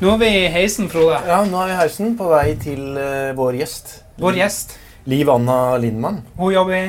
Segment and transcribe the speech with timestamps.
[0.00, 1.18] Nå er vi i heisen, Frode.
[1.28, 3.90] Ja, nå er vi i heisen på vei til uh, vår gjest.
[4.20, 4.72] Vår gjest.
[5.12, 6.22] Liv Anna Lindmann.
[6.38, 6.84] Hun jobber i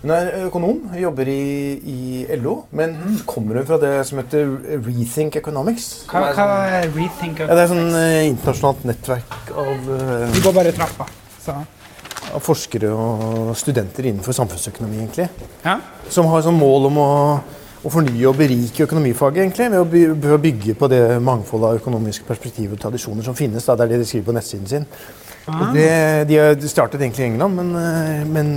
[0.00, 4.16] Hun er økonom, hun jobber i, i LO, men så kommer hun fra det som
[4.22, 4.48] heter
[4.86, 5.90] Rethink Economics.
[6.08, 7.42] Hva, er hva sånn- er Rethink?
[7.44, 11.04] Ja, det er sånn uh, internasjonalt nettverk av, uh, Vi går bare trappa.
[11.44, 11.58] Så.
[12.30, 15.28] av forskere og studenter innenfor samfunnsøkonomi, egentlig.
[15.66, 15.76] Ja.
[16.08, 17.10] Som har sånn mål om å,
[17.80, 22.76] å fornye og berike økonomifaget, egentlig, ved å, bygge på det mangfoldet av økonomiske perspektiver
[22.76, 23.64] og tradisjoner som finnes.
[23.64, 23.76] Da.
[23.78, 24.84] Det er det de skriver på nettsiden sin.
[25.48, 25.70] Ah.
[25.72, 25.86] Det,
[26.28, 28.50] de har startet egentlig i England, men, eh, men,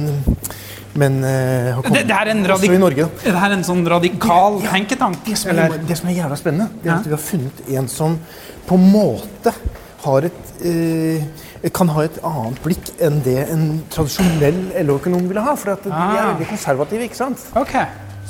[1.00, 3.08] men eh, har Det, kommet det, er en også i Norge.
[3.24, 5.24] det er en sånn radikal tenketank?
[5.26, 7.00] Det som, er, det som er jævla spennende, det er Ja.
[7.00, 8.20] at vi har funnet en som
[8.68, 9.56] på en måte
[10.04, 11.24] har et, eh,
[11.72, 15.56] kan ha et annet blikk enn det en tradisjonell LO-økonom ville ha.
[15.56, 16.34] For at de er Ah.
[16.36, 17.40] veldig konservative, ikke sant?
[17.56, 17.72] OK.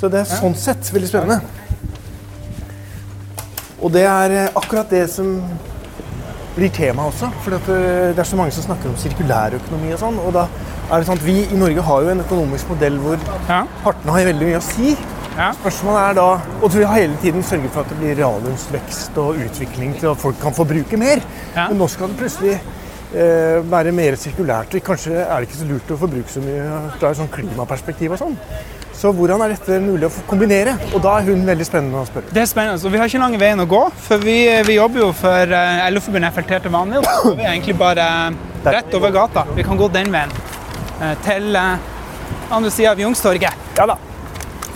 [0.03, 1.37] Så det er sånn sett veldig spennende.
[3.79, 5.29] Og det er eh, akkurat det som
[6.57, 7.29] blir tema også.
[7.45, 10.19] For eh, det er så mange som snakker om sirkulærøkonomi og sånn.
[10.19, 10.43] Og da
[10.89, 13.61] er det sånn at vi i Norge har jo en økonomisk modell hvor Ja.
[13.85, 14.91] partene har veldig mye å si.
[15.37, 15.47] Ja.
[15.61, 16.27] Spørsmålet er da,
[16.59, 20.19] og vi har hele tiden sørget for at det blir reallønnsvekst og utvikling til at
[20.19, 21.23] folk kan forbruke mer.
[21.55, 21.69] Ja.
[21.69, 24.75] Men nå skal det plutselig eh, være mer sirkulært.
[24.75, 26.67] og Kanskje er det ikke så lurt å forbruke så mye
[26.99, 28.37] fra et sånn klimaperspektiv og sånn.
[29.03, 30.77] Så hvordan er dette mulig å kombinere?
[30.95, 32.29] Og da er hun veldig spennende å spørre.
[32.31, 32.79] Det er spennende.
[32.79, 35.81] så Vi har ikke lang veien å gå, for vi, vi jobber jo for uh,
[35.91, 37.01] LO-forbundet FLT til vanlig.
[37.03, 38.05] og Vi er egentlig bare
[38.63, 39.43] rett over gata.
[39.57, 40.31] Vi kan gå den veien
[41.03, 41.89] eh, til eh,
[42.47, 43.65] andre sida av Youngstorget.
[43.75, 43.97] Ja da.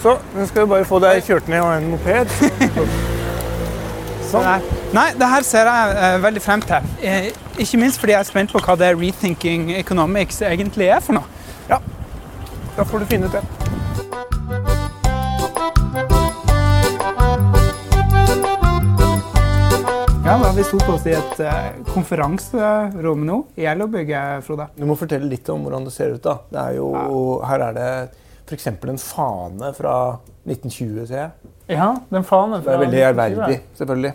[0.03, 2.35] Så nå skal vi bare få deg kjørt ned av en moped.
[4.27, 4.67] Sånn.
[4.91, 6.89] Nei, det her ser jeg uh, veldig frem til.
[6.99, 7.29] Eh,
[7.63, 11.31] ikke minst fordi jeg er spent på hva det Rethinking Economics egentlig er for noe.
[11.71, 11.79] Ja,
[12.75, 13.45] da får du finne ut det.
[20.27, 21.51] Ja, da Vi sto på oss i et uh,
[21.87, 24.65] konferanserom nå i å bygge, Frode.
[24.75, 26.19] Du må fortelle litt om hvordan det ser ut.
[26.25, 26.33] da.
[26.51, 26.89] Det er jo,
[27.47, 27.85] Her er det
[28.43, 28.67] f.eks.
[28.67, 29.95] en fane fra
[30.43, 31.53] 1920, ser jeg.
[31.77, 34.13] Ja, den fanen Det er veldig ærverdig, selvfølgelig.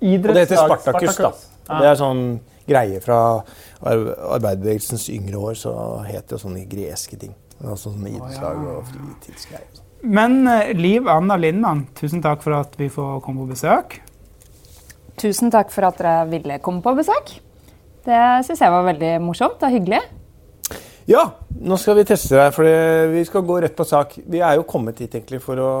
[0.00, 1.20] Og det heter Spartakus.
[1.20, 1.34] da.
[1.68, 1.76] Ja.
[1.76, 2.26] Det er sånn
[2.64, 3.20] greie fra
[3.84, 5.74] arbeiderbevegelsens yngre år, så
[6.08, 7.36] het det sånne greske ting.
[7.60, 9.72] Altså sånne idrettslag og fritidsgreier.
[9.76, 9.88] sånn.
[10.08, 14.00] Men eh, Liv Anna Lindmann, tusen takk for at vi får komme på besøk.
[15.20, 17.34] Tusen takk for at dere ville komme på besøk.
[18.06, 20.00] Det syns jeg var veldig morsomt og hyggelig.
[21.10, 21.24] Ja,
[21.60, 22.64] nå skal vi teste deg, for
[23.10, 24.14] vi skal gå rett på sak.
[24.30, 25.72] Vi er jo kommet hit egentlig for å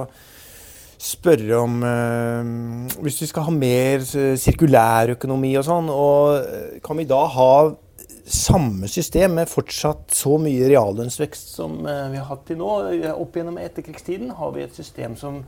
[1.00, 7.08] spørre om eh, Hvis vi skal ha mer sirkulærøkonomi og sånn, og eh, kan vi
[7.08, 7.52] da ha
[8.30, 12.74] samme system med fortsatt så mye reallønnsvekst som eh, vi har hatt til nå?
[13.14, 15.40] Opp gjennom etterkrigstiden har vi et system som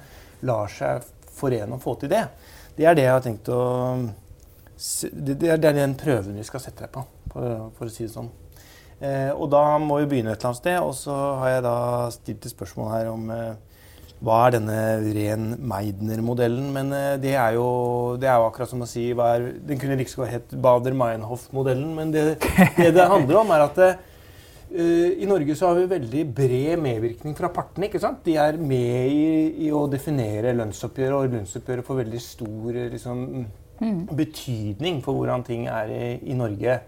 [0.48, 1.04] lar seg
[1.36, 2.24] forene og få til det.
[2.76, 3.62] Det er det jeg har tenkt å
[5.12, 8.30] Det er den prøven vi skal sette deg på, for, å si det sånn.
[9.02, 10.78] Eh, og da må vi begynne et eller annet sted.
[10.80, 11.76] Og så har jeg da
[12.14, 13.52] stilt et spørsmål her om eh,
[14.22, 14.78] hva er denne
[15.14, 16.70] ren Meidner-modellen?
[16.74, 17.66] Men eh, det, er jo,
[18.22, 20.56] det er jo akkurat som å si hva er, Den kunne like liksom godt hett
[20.66, 21.92] Bader-Meinhof-modellen.
[21.98, 22.26] Men det,
[22.78, 23.82] det det handler om, er at
[24.72, 27.88] i Norge så har vi veldig bred medvirkning fra partene.
[27.88, 28.22] ikke sant?
[28.24, 33.24] De er med i, i å definere lønnsoppgjøret, og lønnsoppgjøret får veldig stor liksom,
[33.82, 36.78] liksom, betydning for hvordan ting er i, i Norge.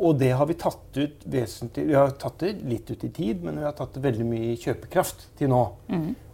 [0.00, 3.42] Og det har vi tatt ut vesentlig Vi har tatt det litt ut i tid,
[3.44, 5.60] men vi har tatt det veldig mye i kjøpekraft til nå.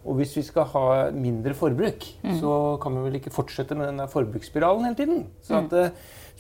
[0.07, 2.07] Og hvis vi skal ha mindre forbruk,
[2.39, 2.53] så
[2.83, 5.25] kan vi vel ikke fortsette med den der forbruksspiralen hele tiden.
[5.43, 5.91] Så at, eh,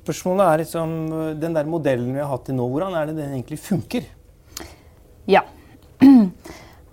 [0.05, 3.34] spørsmålet er liksom Den der modellen vi har hatt til nå, hvordan er det den
[3.34, 4.06] egentlig funker?
[5.27, 5.43] Ja.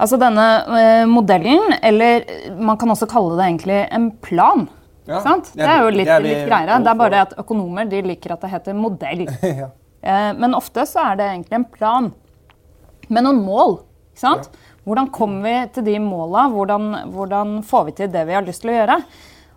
[0.03, 0.43] Altså denne
[0.75, 2.23] eh, modellen, eller
[2.59, 4.65] man kan også kalle det egentlig en plan.
[5.07, 5.51] Ja, sant?
[5.55, 6.79] det er- jo litt, det er litt greiere.
[6.83, 9.21] Det er bare at økonomer de liker at det heter modell.
[9.61, 9.69] ja.
[10.03, 12.09] Eh, Men ofte så er det egentlig en plan
[13.07, 13.77] med noen mål.
[14.11, 14.49] Ikke sant?
[14.83, 16.49] Hvordan kommer vi til de måla?
[16.51, 18.97] Hvordan, hvordan får vi til det vi har lyst til å gjøre?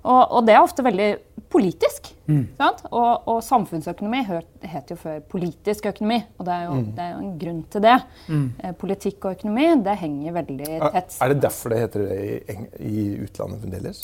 [0.07, 1.09] Og, og det er ofte veldig
[1.57, 2.13] politisk.
[2.59, 2.83] Sant?
[2.91, 7.19] Og, og samfunnsøkonomi het, jo før politisk økonomi, og det er jo, det er jo
[7.23, 7.97] en grunn til det.
[8.29, 8.47] Mm.
[8.81, 13.05] Politikk og økonomi det henger veldig tett Er det derfor det heter det i, i
[13.27, 14.03] utlandet fremdeles?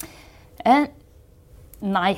[0.62, 0.86] Eh,
[1.82, 2.12] nei.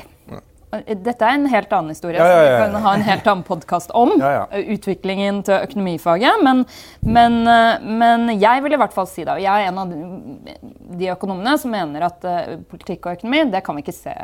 [0.83, 2.19] Dette er en helt annen historie.
[2.19, 5.57] Ja, ja, ja, som Vi kan ha en helt annen podkast om eh, utviklingen til
[5.69, 6.43] økonomifaget.
[6.45, 6.65] Men,
[7.07, 9.37] men, eh, men jeg vil i hvert fall si det.
[9.37, 13.65] Og jeg er en av de, økonomene som mener at eh, politikk og økonomi det
[13.65, 14.15] kan vi ikke se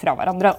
[0.00, 0.56] fra hverandre.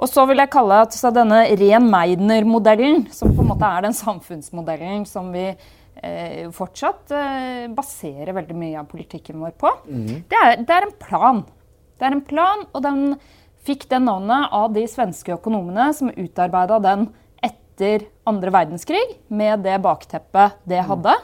[0.00, 3.84] Og så vil jeg kalle at så denne ren Meidner-modellen, som på en måte er
[3.84, 10.14] den samfunnsmodellen som vi eh, fortsatt eh, baserer veldig mye av politikken vår på, mm.
[10.30, 11.42] det, er, det er en plan.
[12.00, 13.02] Det er en plan, og den
[13.66, 17.08] fikk det navnet av de svenske økonomene som utarbeida den
[17.44, 21.14] etter andre verdenskrig, med det bakteppet det hadde.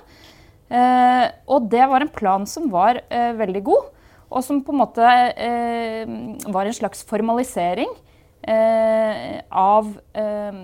[0.68, 3.92] Eh, og det var en plan som var eh, veldig god,
[4.26, 6.08] og som på en måte eh,
[6.50, 7.92] var en slags formalisering
[8.42, 10.58] eh, av eh,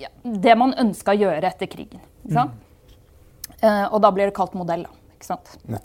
[0.00, 2.02] ja, det man ønska å gjøre etter krigen.
[2.22, 2.50] Mm.
[3.90, 4.84] og da blir det kalt modell.
[4.86, 5.50] da, ikke sant?
[5.68, 5.80] Ja.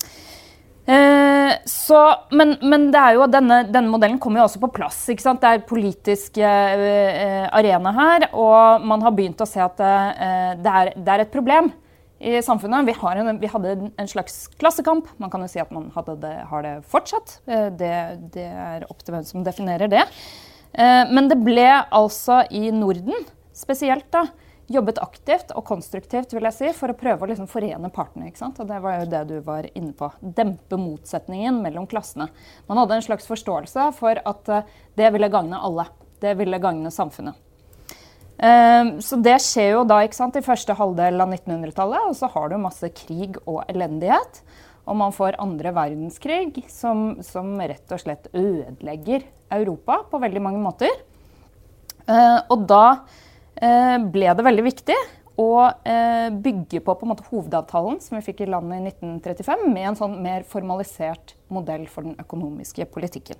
[0.87, 1.99] Eh, så,
[2.31, 5.01] men, men denne, denne, modellen kommer jo også på plass.
[5.11, 5.41] ikke sant?
[5.43, 10.71] Det er politisk eh, arena her, og man har begynt å se at eh, det,
[10.71, 11.69] er, det, er, et problem
[12.23, 12.87] i samfunnet.
[12.87, 15.11] Vi, en, vi, hadde en slags klassekamp.
[15.19, 15.91] Man kan jo si at man
[16.23, 17.41] det, har det fortsatt.
[17.51, 17.93] Eh, det,
[18.37, 20.05] det, er opp til hvem som definerer det.
[20.71, 24.27] Eh, men det ble altså i Norden spesielt da,
[24.67, 28.27] jobbet aktivt og konstruktivt vil jeg si, for å prøve å liksom forene partene.
[28.27, 28.59] ikke sant?
[28.59, 30.11] Og Det var jo det du var inne på.
[30.19, 32.29] Dempe motsetningen mellom klassene.
[32.67, 35.87] Man hadde en slags forståelse for at uh, det ville gagne alle.
[36.19, 37.39] Det ville gagne samfunnet.
[38.37, 42.29] Uh, så det skjer jo da ikke sant, i første halvdel av 1900-tallet, og så
[42.33, 44.41] har du masse krig og elendighet.
[44.87, 50.59] Og man får andre verdenskrig, som, som rett og slett ødelegger Europa på veldig mange
[50.63, 50.91] måter.
[52.07, 53.26] Uh, og da Eh,
[53.57, 54.97] ble det veldig viktig
[55.37, 55.49] å
[55.85, 60.15] eh, bygge på, på hovedavtalen som vi fikk i landet i 1935, med en sånn
[60.23, 63.37] mer formalisert modell for den økonomiske politikken.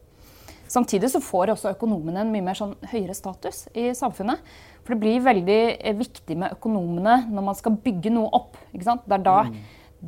[0.68, 4.44] Samtidig så får også økonomene en mye mer sånn høyere status i samfunnet.
[4.84, 8.60] For det blir veldig eh, viktig med økonomene når man skal bygge noe opp.
[8.74, 9.58] Det er da, mm.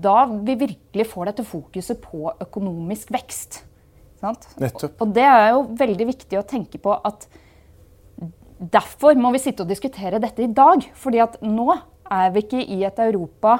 [0.05, 3.63] da, vi virkelig får dette fokuset på økonomisk vekst.
[4.19, 4.99] Nettopp.
[4.99, 7.25] Og det er jo veldig viktig å tenke på at
[8.59, 10.83] Derfor må vi sitte og diskutere dette i dag.
[10.93, 11.71] fordi at nå
[12.09, 13.59] er vi ikke i et Europa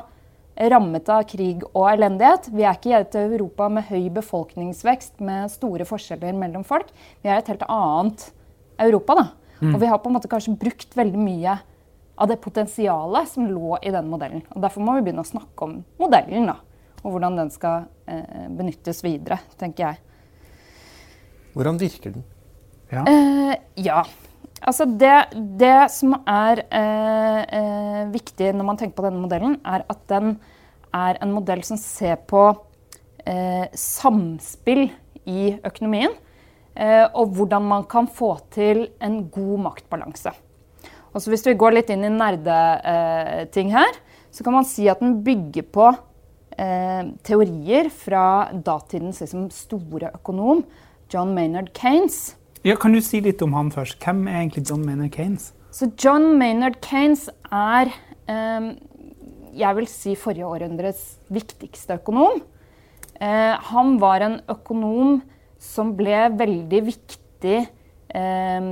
[0.60, 2.50] rammet av krig og elendighet.
[2.52, 6.90] Vi er ikke i et Europa med høy befolkningsvekst med store forskjeller mellom folk.
[7.24, 8.32] Vi er et helt annet
[8.80, 9.16] Europa.
[9.16, 9.28] da.
[9.62, 9.76] Mm.
[9.76, 11.60] Og vi har på en måte kanskje brukt veldig mye
[12.20, 14.44] av det potensialet som lå i den modellen.
[14.56, 16.58] Og Derfor må vi begynne å snakke om modellen da,
[17.04, 20.02] og hvordan den skal eh, benyttes videre, tenker jeg.
[21.56, 22.26] Hvordan virker den?
[22.92, 23.06] Ja.
[23.08, 23.56] Eh,
[23.86, 24.04] ja.
[24.70, 25.16] Altså det,
[25.58, 30.36] det, som er eh, eh, viktig når man tenker på denne modellen, er at den
[30.94, 32.44] er en modell som ser på
[33.26, 34.84] eh, samspill
[35.26, 36.14] i økonomien.
[36.78, 40.36] Eh, og hvordan man kan få til en god maktbalanse.
[41.10, 43.98] Og så hvis vi går litt inn i nerdeting her,
[44.30, 45.88] så kan man si at den bygger på
[46.62, 50.62] eh, teorier fra datidens liksom, store økonom
[51.10, 52.38] John Maynard Kanes.
[52.68, 54.02] Ja, kan du si litt om han først?
[54.04, 55.54] Hvem er egentlig John Maynard Kanes?
[55.72, 57.92] Så John Maynard Kanes er
[58.28, 58.72] eh,
[59.60, 62.42] jeg vil si forrige århundres viktigste økonom.
[63.20, 65.22] Eh, han var en økonom
[65.60, 68.68] som ble veldig viktig eh,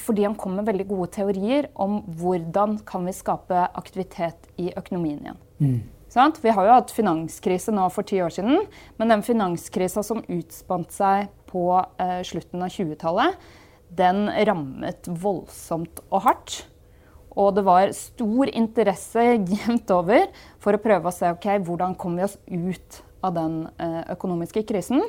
[0.00, 5.20] fordi han kom med veldig gode teorier om hvordan kan vi skape aktivitet i økonomien
[5.24, 5.40] igjen.
[5.60, 5.80] Mm.
[6.10, 8.64] Vi har jo hatt finanskrise nå for ti år siden,
[8.98, 11.66] men den finanskrisa som utspant seg på
[12.02, 13.38] eh, slutten av 20-tallet,
[13.90, 16.56] den rammet voldsomt og hardt.
[17.38, 19.22] Og det var stor interesse
[19.54, 20.26] jevnt over
[20.62, 24.64] for å prøve å se ok, hvordan kom vi oss ut av den eh, økonomiske
[24.68, 25.04] krisen.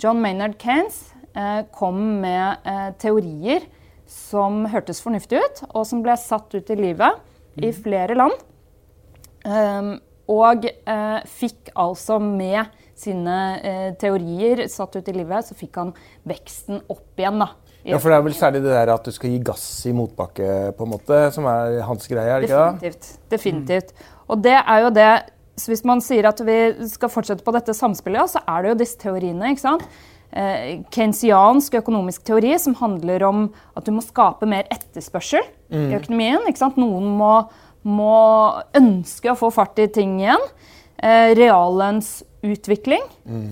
[0.00, 3.66] John Maynard Kanes eh, kom med eh, teorier
[4.10, 7.20] som hørtes fornuftig ut, og som ble satt ut i livet
[7.60, 7.82] i mm.
[7.84, 8.34] flere land.
[9.44, 9.92] Um,
[10.30, 12.70] og eh, fikk altså med
[13.00, 15.92] sine eh, teorier satt ut i livet, så fikk han
[16.28, 17.40] veksten opp igjen.
[17.42, 17.50] da.
[17.88, 20.48] Ja, for Det er vel særlig det der at du skal gi gass i motbakke,
[20.76, 22.28] på en måte, som er hans greie?
[22.28, 23.12] er det ikke Definitivt.
[23.32, 23.92] Definitivt.
[23.94, 24.16] Mm.
[24.30, 25.12] Og det er jo det
[25.60, 28.76] så Hvis man sier at vi skal fortsette på dette samspillet, så er det jo
[28.80, 29.50] disse teoriene.
[29.52, 29.82] ikke sant?
[30.32, 33.42] Eh, Keynesiansk økonomisk teori som handler om
[33.76, 35.90] at du må skape mer etterspørsel mm.
[35.90, 36.46] i økonomien.
[36.48, 36.78] ikke sant?
[36.80, 37.32] Noen må,
[37.86, 40.46] må ønske å få fart i ting igjen.
[41.00, 43.04] Eh, reallønnsutvikling.
[43.24, 43.50] Mm.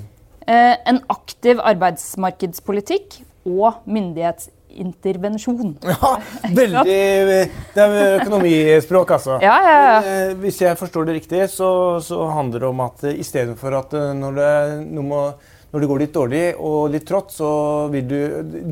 [0.48, 5.76] Eh, en aktiv arbeidsmarkedspolitikk og myndighetsintervensjon.
[5.88, 6.12] Ja,
[6.54, 9.38] veldig Det er økonomispråk, altså.
[9.44, 9.98] Ja, ja, ja.
[10.00, 11.70] Eh, hvis jeg forstår det riktig, så,
[12.04, 14.52] så handler det om at istedenfor at uh, når, det,
[14.92, 15.22] noe må,
[15.70, 17.48] når, det, går litt dårlig og litt trått, så
[17.92, 18.18] vil du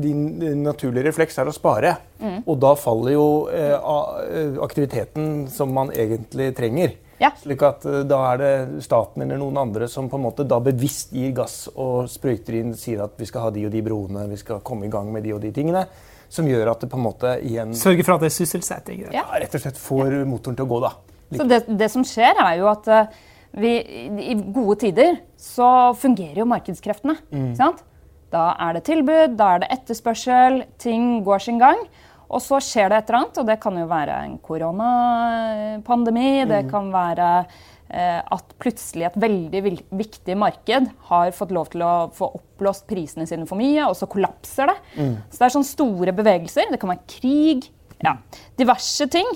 [0.01, 1.95] Din naturlige refleks er å spare.
[2.17, 2.39] Mm.
[2.45, 3.75] Og da faller jo eh,
[4.65, 6.95] aktiviteten som man egentlig trenger.
[7.17, 7.31] Ja.
[7.37, 8.51] Slik at uh, Da er det
[8.85, 12.75] staten eller noen andre som på en måte da bevisst gir gass og sprøyter inn,
[12.77, 15.25] sier at vi skal ha de og de broene, vi skal komme i gang med
[15.25, 15.87] de og de tingene.
[16.29, 19.05] Som gjør at det på en måte igjen Sørger for at det er sysselsetting?
[19.05, 19.21] Ja.
[19.21, 20.25] ja, rett og slett får ja.
[20.27, 20.91] motoren til å gå, da.
[21.27, 21.39] Like.
[21.39, 23.21] Så det, det, som skjer, er jo at uh,
[23.55, 23.71] vi,
[24.31, 27.15] i gode tider så fungerer jo markedskreftene.
[27.31, 27.53] Mm.
[28.33, 31.79] Da er det tilbud, da er det etterspørsel, ting går sin gang.
[32.27, 36.65] Og så skjer det et eller annet, og det kan jo være en koronapandemi, det
[36.67, 39.61] kan være eh, at plutselig et veldig
[39.95, 44.09] viktig marked har fått lov til å få oppblåst prisene sine for mye, og så
[44.11, 44.77] kollapser det.
[45.31, 46.67] Så det er sånne store bevegelser.
[46.73, 47.71] Det kan være krig.
[48.03, 48.17] Ja,
[48.59, 49.31] diverse ting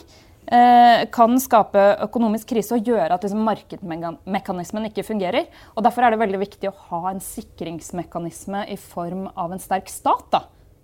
[0.51, 5.45] kan skape økonomisk krise og gjøre at liksom, markedsmekanismen ikke fungerer.
[5.77, 9.87] Og Derfor er det veldig viktig å ha en sikringsmekanisme i form av en sterk
[9.87, 10.27] stat.
[10.33, 10.41] da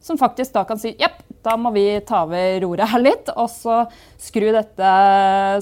[0.08, 3.50] som faktisk da kan si jepp, da må vi ta over roret her litt, og
[3.52, 3.84] så
[4.22, 4.92] skru dette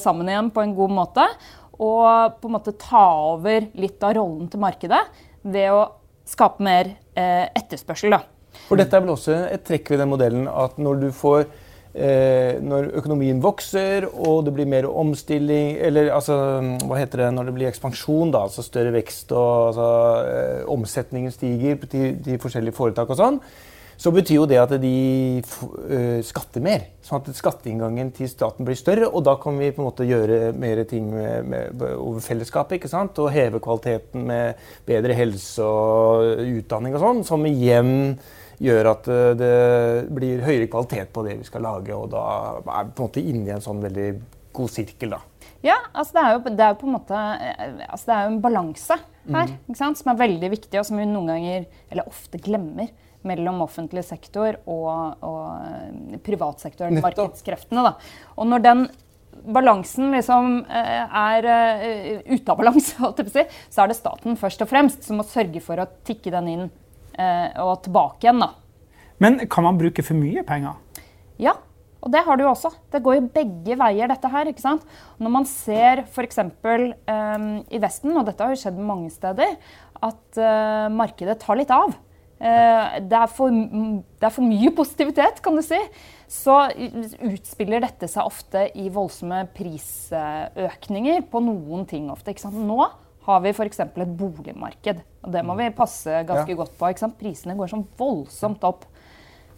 [0.03, 1.27] sammen igjen på en god måte.
[1.75, 5.01] Og på en måte ta over litt av rollen til markedet
[5.43, 5.81] ved å
[6.25, 8.15] skape mer eh, etterspørsel.
[8.15, 8.21] da.
[8.69, 11.64] For dette er vel også et trekk ved den modellen at når du får eh,
[11.95, 16.35] Når økonomien vokser og det blir mer omstilling Eller altså,
[16.83, 19.87] hva heter det når det blir ekspansjon, da, altså større vekst og altså,
[20.27, 23.39] eh, omsetningen stiger til de forskjellige foretak og sånn,
[23.97, 24.95] så betyr jo det at de
[25.39, 26.87] uh, skatter mer.
[27.05, 30.51] Sånn at skatteinngangen til staten blir større, og da kan vi på en måte gjøre
[30.59, 32.79] mer ting med, med, over fellesskapet.
[32.79, 33.19] ikke sant?
[33.23, 37.93] Og heve kvaliteten med bedre helse og utdanning og sånn, som igjen
[38.63, 39.53] gjør at uh, det
[40.15, 42.25] blir høyere kvalitet på det vi skal lage, og da
[42.79, 44.09] er vi på en måte inne i en sånn veldig
[44.55, 45.21] god sirkel, da.
[45.65, 48.41] Ja, altså det er jo, det er på en måte altså det er jo en
[48.43, 49.55] balanse her mm.
[49.71, 49.97] ikke sant?
[49.97, 52.91] som er veldig viktig, og som vi noen ganger, eller ofte glemmer
[53.25, 57.81] mellom offentlig sektor og, og privatsektoren, markedskreftene.
[57.87, 57.95] Da.
[58.37, 58.83] Og når den
[59.55, 61.47] balansen liksom eh, er
[62.29, 62.93] ute av balanse,
[63.73, 66.67] så er det staten først og fremst som må sørge for å tikke den inn
[67.15, 68.41] og tilbake igjen.
[68.43, 68.49] Da.
[69.23, 70.75] Men kan man bruke for mye penger?
[71.39, 71.55] Ja,
[72.05, 72.69] og det har du jo også.
[72.93, 74.49] Det går jo begge veier, dette her.
[74.49, 74.83] ikke sant?
[75.17, 76.41] Når man ser f.eks.
[76.45, 79.55] Um, i Vesten, og dette har jo skjedd mange steder,
[80.05, 81.95] at uh, markedet tar litt av.
[82.35, 85.79] Uh, det er, for, det er, for, mye positivitet, kan du si.
[86.29, 86.59] Så
[87.25, 92.37] utspiller dette seg ofte i voldsomme prisøkninger på noen ting ofte.
[92.53, 92.83] Nå
[93.25, 93.81] har vi f.eks.
[93.81, 95.01] et boligmarked.
[95.25, 96.59] og Det må vi passe ganske ja.
[96.59, 96.89] godt på.
[96.91, 97.17] Ikke sant?
[97.19, 98.85] Prisene går sånn voldsomt opp.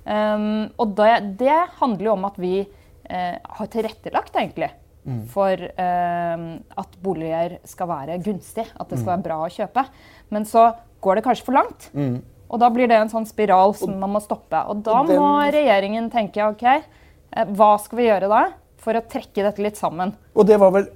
[0.07, 4.69] Um, og det, det, handler jo om at vi uh, har tilrettelagt egentlig
[5.03, 5.25] mm.
[5.33, 6.45] for uh,
[6.79, 8.69] at boliger skal være gunstig.
[8.77, 9.13] At det skal mm.
[9.17, 9.85] være bra å kjøpe.
[10.31, 10.69] Men så
[11.03, 11.89] går det kanskje for langt.
[11.93, 12.21] Mm.
[12.47, 14.59] Og da blir det en sånn spiral som man må stoppe.
[14.71, 15.19] Og da og den...
[15.19, 18.43] må regjeringen tenke OK, eh, hva skal vi gjøre da
[18.81, 20.13] for å trekke dette litt sammen?
[20.37, 20.87] Og det var vel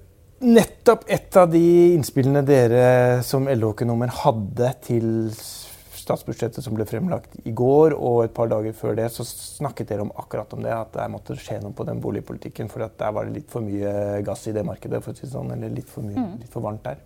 [0.42, 1.64] nettopp et av de
[1.96, 2.86] innspillene dere
[3.26, 5.10] som LO-økonomer hadde til
[6.02, 10.06] statsbudsjettet som ble fremlagt i går, og et par dager før det, så snakket dere
[10.06, 10.74] om akkurat om det.
[10.74, 12.72] At det måtte skje noe på den boligpolitikken.
[12.72, 15.04] For der var det litt for mye gass i det markedet.
[15.04, 16.34] for å si sånn, Eller litt for, mye, mm.
[16.42, 17.00] litt for varmt der.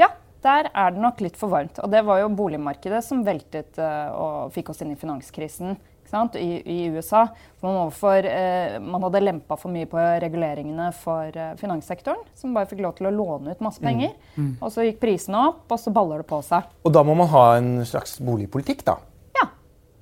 [0.00, 0.10] Ja,
[0.44, 1.80] der er det nok litt for varmt.
[1.80, 5.78] Og det var jo boligmarkedet som veltet uh, og fikk oss inn i finanskrisen
[6.14, 7.26] I, i, USA.
[7.60, 12.68] Man, overfor, eh, man hadde lempa for mye på reguleringene for eh, finanssektoren, som bare
[12.70, 13.88] fikk lov til å låne ut masse mm.
[13.88, 14.12] penger.
[14.34, 14.44] Mm.
[14.44, 14.52] Mm.
[14.60, 16.68] Og så gikk prisene opp, og så baller det på seg.
[16.86, 18.98] Og da må man ha en slags boligpolitikk, da?
[19.40, 19.48] Ja,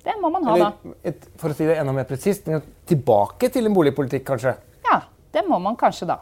[0.05, 0.99] det må man ha Eller, da.
[1.13, 2.51] Et, for å si det enda mer presist,
[2.89, 4.57] tilbake til en boligpolitikk, kanskje?
[4.85, 5.01] Ja,
[5.33, 6.21] det må man kanskje da.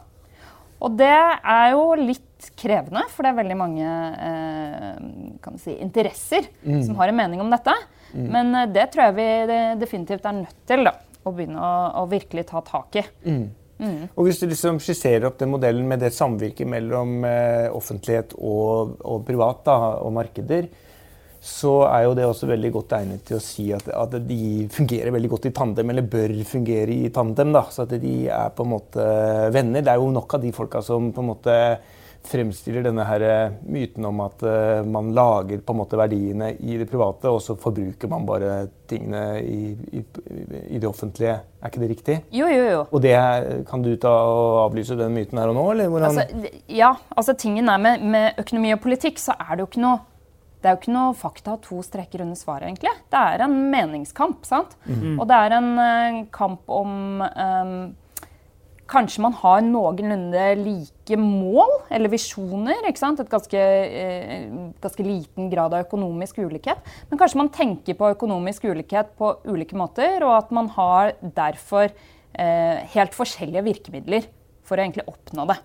[0.82, 3.90] Og det er jo litt krevende, for det er veldig mange
[4.26, 6.80] eh, si, interesser mm.
[6.88, 7.74] som har en mening om dette.
[8.12, 8.28] Mm.
[8.32, 12.06] Men eh, det tror jeg vi definitivt er nødt til da, å begynne å, å
[12.10, 13.04] virkelig ta tak i.
[13.24, 13.42] Mm.
[13.78, 13.98] mm.
[14.14, 18.98] Og Hvis du liksom skisserer opp den modellen med det samvirket mellom eh, offentlighet og,
[19.00, 20.70] og privat da, og markeder,
[21.42, 25.10] så er jo det også veldig godt egnet til å si at, at, de fungerer
[25.10, 27.50] veldig godt i tandem, eller bør fungere i tandem.
[27.56, 29.06] da, Så at de er på en måte
[29.50, 29.82] venner.
[29.82, 31.56] Det er jo nok av de folka som på en måte
[32.28, 36.76] fremstiller denne her eh, myten om at uh, man lager på en måte verdiene i
[36.80, 38.52] det private, og så forbruker man bare
[38.90, 40.04] tingene i, i,
[40.76, 41.38] i det offentlige.
[41.62, 42.16] Er ikke det riktig?
[42.34, 42.84] Jo, jo, jo.
[42.90, 43.16] Og det
[43.68, 45.66] Kan du ta og avlyse den myten her og nå?
[45.74, 46.22] eller hvordan?
[46.22, 49.84] Altså, ja, altså tingen er med, med økonomi og politikk så er det jo ikke
[49.84, 50.00] noe
[50.62, 52.92] det er jo ikke noe fakta to streker under svaret, egentlig.
[53.10, 54.44] Det er en meningskamp.
[54.46, 54.76] sant?
[54.86, 55.16] Mm.
[55.16, 57.72] Og det er en uh, kamp om um,
[58.92, 62.82] Kanskje man har noenlunde like mål eller visjoner.
[62.88, 63.20] ikke sant?
[63.20, 64.44] Et ganske, eh,
[64.82, 66.78] ganske, liten grad av økonomisk ulikhet.
[67.08, 71.88] Men kanskje man tenker på økonomisk ulikhet på ulike måter, og at man har derfor
[71.88, 74.28] eh, helt forskjellige virkemidler
[74.62, 75.58] for å egentlig oppnå det.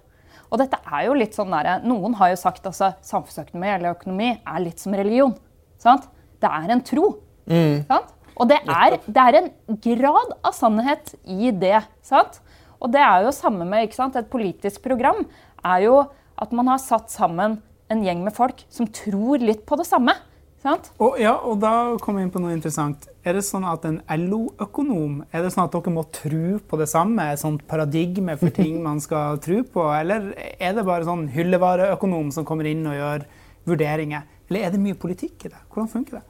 [0.47, 3.95] Og dette er jo litt sånn der, Noen har jo sagt at altså, samfunnsøkonomi eller
[3.97, 5.35] økonomi er litt som religion.
[5.81, 6.07] Sant?
[6.39, 7.17] Det er en tro.
[7.49, 7.83] Mm.
[8.37, 11.81] Og det er, det er, en grad av sannhet i det.
[12.05, 12.39] Sant?
[12.81, 15.25] Og det er jo samme med et politisk program.
[15.63, 16.05] er jo
[16.37, 20.13] at man har satt sammen en gjeng med folk som tror litt på det samme.
[20.61, 20.89] Sant?
[20.97, 23.05] Og, ja, og da kommer vi inn på noe interessant.
[23.21, 26.87] Er det sånn at en LO-økonom er det sånn at dere må tro på det
[26.89, 27.27] samme?
[27.31, 29.85] Et sånt paradigme for ting man skal tro på?
[29.93, 33.27] Eller er det bare sånn hyllevareøkonom som kommer inn og gjør
[33.69, 34.25] vurderinger?
[34.49, 35.61] Eller er det mye politikk i det?
[35.69, 36.25] Hvordan funker det?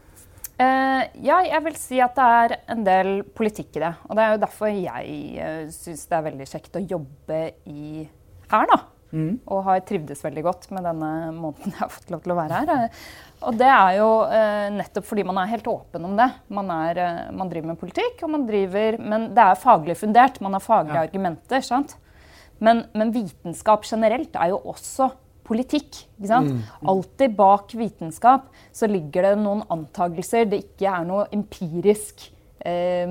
[0.57, 3.93] Eh, ja, jeg vil si at det er en del politikk i det.
[4.09, 8.05] Og det er jo derfor jeg uh, syns det er veldig kjekt å jobbe i
[8.49, 8.79] her, da.
[9.15, 9.37] Mm.
[9.47, 12.57] Og har trivdes veldig godt med denne måneden jeg har fått lov til å være
[12.59, 12.97] her.
[13.47, 16.27] Og det er jo eh, nettopp fordi man er helt åpen om det.
[16.51, 20.41] Man, er, eh, man, driver med politikk, og man driver Men det er faglig fundert.
[20.43, 21.05] Man har faglige ja.
[21.07, 21.63] argumenter.
[21.63, 21.95] sant?
[22.59, 25.11] Men, men, vitenskap generelt er jo også
[25.47, 26.03] politikk.
[26.17, 26.53] ikke sant?
[26.53, 26.63] Mm.
[26.93, 32.27] Alltid bak vitenskap så ligger det noen antagelser det ikke er noe empirisk
[32.61, 33.07] eh,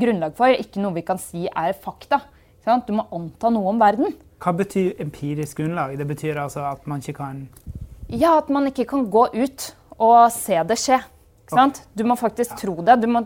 [0.00, 0.52] grunnlag for.
[0.52, 2.22] Ikke noe vi kan si er fakta.
[2.64, 4.14] Du må anta noe om verden.
[4.40, 5.98] Hva betyr empirisk grunnlag?
[6.00, 7.44] Det betyr altså at man ikke kan
[8.12, 11.00] ja, at man ikke kan gå ut og se det skje.
[11.94, 12.96] Du må faktisk tro det.
[13.08, 13.24] Må,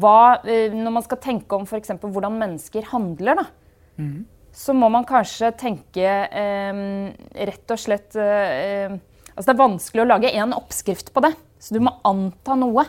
[0.00, 1.94] hva, eh, når man skal tenke om f.eks.
[2.02, 3.44] hvordan mennesker handler, da,
[4.02, 4.16] mm.
[4.54, 6.82] Så må man kanskje tenke eh,
[7.50, 8.94] rett og slett eh,
[9.34, 12.84] Altså det er vanskelig å lage én oppskrift på det, så du må anta noe.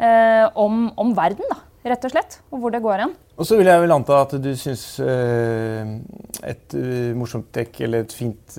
[0.00, 1.58] Eh, om, om verden, da
[1.90, 3.12] rett og slett, og hvor det går hen.
[3.40, 6.74] Og så vil jeg vel anta at du syns et
[7.16, 8.56] morsomt trekk, eller et fint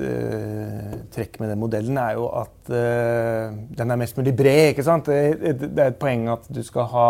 [1.13, 4.71] trekk med den modellen, er jo at den er mest mulig bred.
[4.71, 5.09] ikke sant?
[5.09, 7.07] Det, er et poeng at du skal ha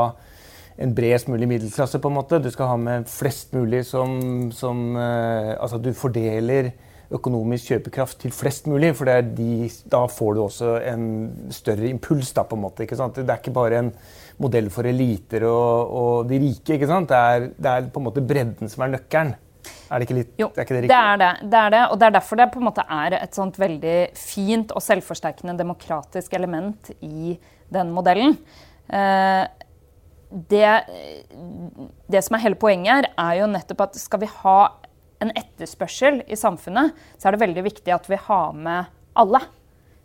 [0.81, 2.41] en bredest mulig middelklasse, på en måte.
[2.41, 6.71] Du skal ha med flest mulig som, som Altså du fordeler
[7.11, 11.05] økonomisk kjøpekraft til flest mulig, for de, da får du også en
[11.53, 12.31] større impuls.
[12.33, 13.19] da på en måte, ikke sant?
[13.19, 13.93] Det er ikke bare en
[14.41, 16.77] modell for eliter og, og de rike.
[16.77, 17.11] ikke sant?
[17.11, 19.33] Det er, det er, på en måte bredden som er nøkkelen.
[19.91, 20.93] Er det ikke litt, jo, er ikke det, riktig?
[20.95, 21.31] det er det.
[21.51, 21.81] det er det.
[21.91, 25.57] Og det er derfor det på en måte er et sånt veldig fint og selvforsterkende
[25.59, 27.35] demokratisk element i
[27.71, 28.37] den modellen.
[28.87, 29.43] Eh,
[30.31, 30.73] det,
[32.11, 34.59] det, som er hele poenget her, er jo nettopp at skal vi ha
[35.21, 39.43] en etterspørsel i samfunnet, så er det veldig viktig at vi har med alle.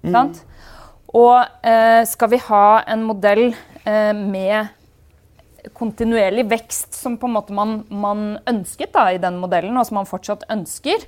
[0.03, 0.11] Mm.
[0.13, 0.43] Sant?
[1.17, 3.49] Og eh, skal vi ha en modell
[3.87, 4.67] Eh, med
[5.75, 10.01] kontinuerlig vekst som på en måte man, man ønsket da, i den modellen, og som
[10.01, 11.07] man fortsatt ønsker,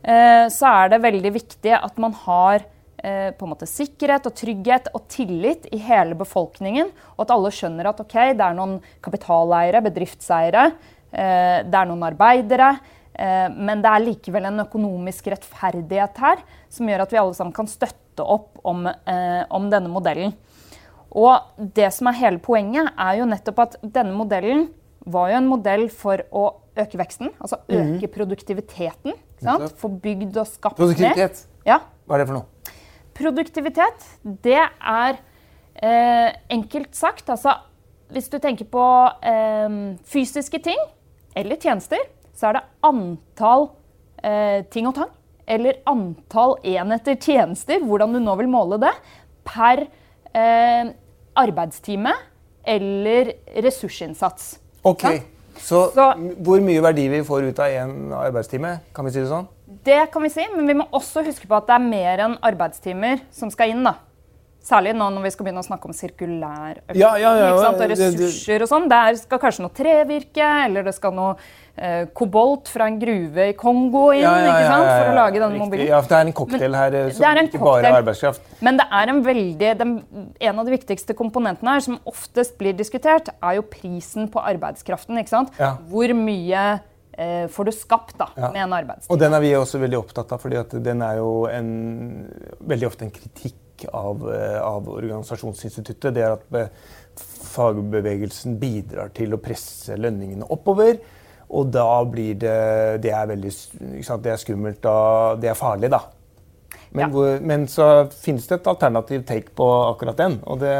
[0.00, 2.64] eh, så er det veldig viktig at man har
[3.06, 6.88] på en måte sikkerhet og trygghet og tillit i hele befolkningen.
[7.14, 10.64] Og at alle skjønner at okay, det er noen kapitaleiere, bedriftseiere,
[11.12, 12.72] det er noen arbeidere.
[13.54, 16.42] Men det er likevel en økonomisk rettferdighet her
[16.72, 20.34] som gjør at vi alle sammen kan støtte opp om, om denne modellen.
[21.16, 24.66] Og det som er hele poenget, er jo nettopp at denne modellen
[25.06, 27.96] var jo en modell for å øke veksten, altså mhm.
[27.96, 29.16] øke produktiviteten.
[29.78, 31.44] Få bygd og skapt Produktivitet?
[31.66, 31.80] Ja.
[32.06, 32.74] Hva er det for noe?
[33.16, 34.04] Produktivitet,
[34.44, 35.16] det er
[35.80, 37.54] eh, enkelt sagt altså
[38.12, 38.84] Hvis du tenker på
[39.24, 40.78] eh, fysiske ting
[41.36, 42.00] eller tjenester,
[42.36, 43.66] så er det antall
[44.24, 45.10] eh, ting og tang,
[45.44, 48.92] eller antall enheter tjenester, hvordan du nå vil måle det,
[49.44, 49.84] per
[50.32, 50.94] eh,
[51.36, 52.14] arbeidstime
[52.66, 53.34] eller
[53.66, 54.54] ressursinnsats.
[54.86, 55.04] Ok,
[55.58, 58.78] så, så, hvor mye verdi vi får ut av én arbeidstime?
[58.96, 59.50] Kan vi si det sånn?
[59.66, 62.36] Det kan vi si, men vi må også huske på at det er mer enn
[62.46, 63.82] arbeidstimer som skal inn.
[63.86, 63.96] da.
[64.66, 67.82] Særlig nå når vi skal begynne å snakke om sirkulær økonomi ja, ja, ja, og
[67.86, 68.88] ressurser og sånn.
[68.90, 71.36] Der skal kanskje noe trevirke, eller det skal noe
[71.78, 74.88] eh, kobolt fra en gruve i Kongo inn ja, ja, ja, ikke sant?
[74.90, 75.86] for å lage denne mobilen.
[75.86, 78.50] Ja, for Det er en cocktail her eh, som ikke bare er arbeidskraft.
[78.66, 79.94] Men det er en veldig, den,
[80.50, 85.22] en av de viktigste komponentene her som oftest blir diskutert, er jo prisen på arbeidskraften.
[85.22, 85.54] ikke sant?
[85.86, 86.66] Hvor mye
[87.52, 89.10] får du skapt da, med en arbeidstid.
[89.12, 91.70] Og den er vi også veldig opptatt av, fordi den er jo en,
[92.60, 96.14] veldig ofte en kritikk av, eh, av organisasjonsinstituttet.
[96.14, 96.72] Det er at
[97.56, 100.98] fagbevegelsen bidrar til å presse lønningene oppover.
[101.46, 103.52] Og da blir det Det er veldig
[104.22, 104.84] det er skummelt.
[104.84, 106.00] og det er farlig, da.
[106.90, 107.08] Men, ja.
[107.12, 110.38] hvor, men, så finnes det et alternativ take på akkurat den.
[110.46, 110.72] Og det,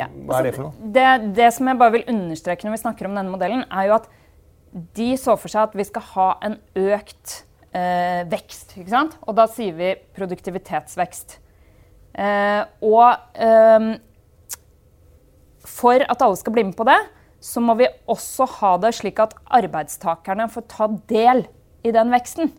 [0.00, 0.08] ja.
[0.26, 0.90] hva er det for noe?
[0.94, 3.96] Det, det, som jeg bare vil understreke når vi snakker om denne modellen, er jo
[4.00, 4.08] at
[4.74, 8.76] de så for seg at vi skal ha en økt eh, vekst.
[8.78, 9.18] ikke sant?
[9.26, 11.38] Og da sier vi produktivitetsvekst.
[12.14, 13.88] Eh, og eh,
[15.64, 16.98] for at alle skal bli med på det,
[17.44, 21.44] så må vi også ha det slik at arbeidstakerne får ta del
[21.84, 22.52] i den veksten.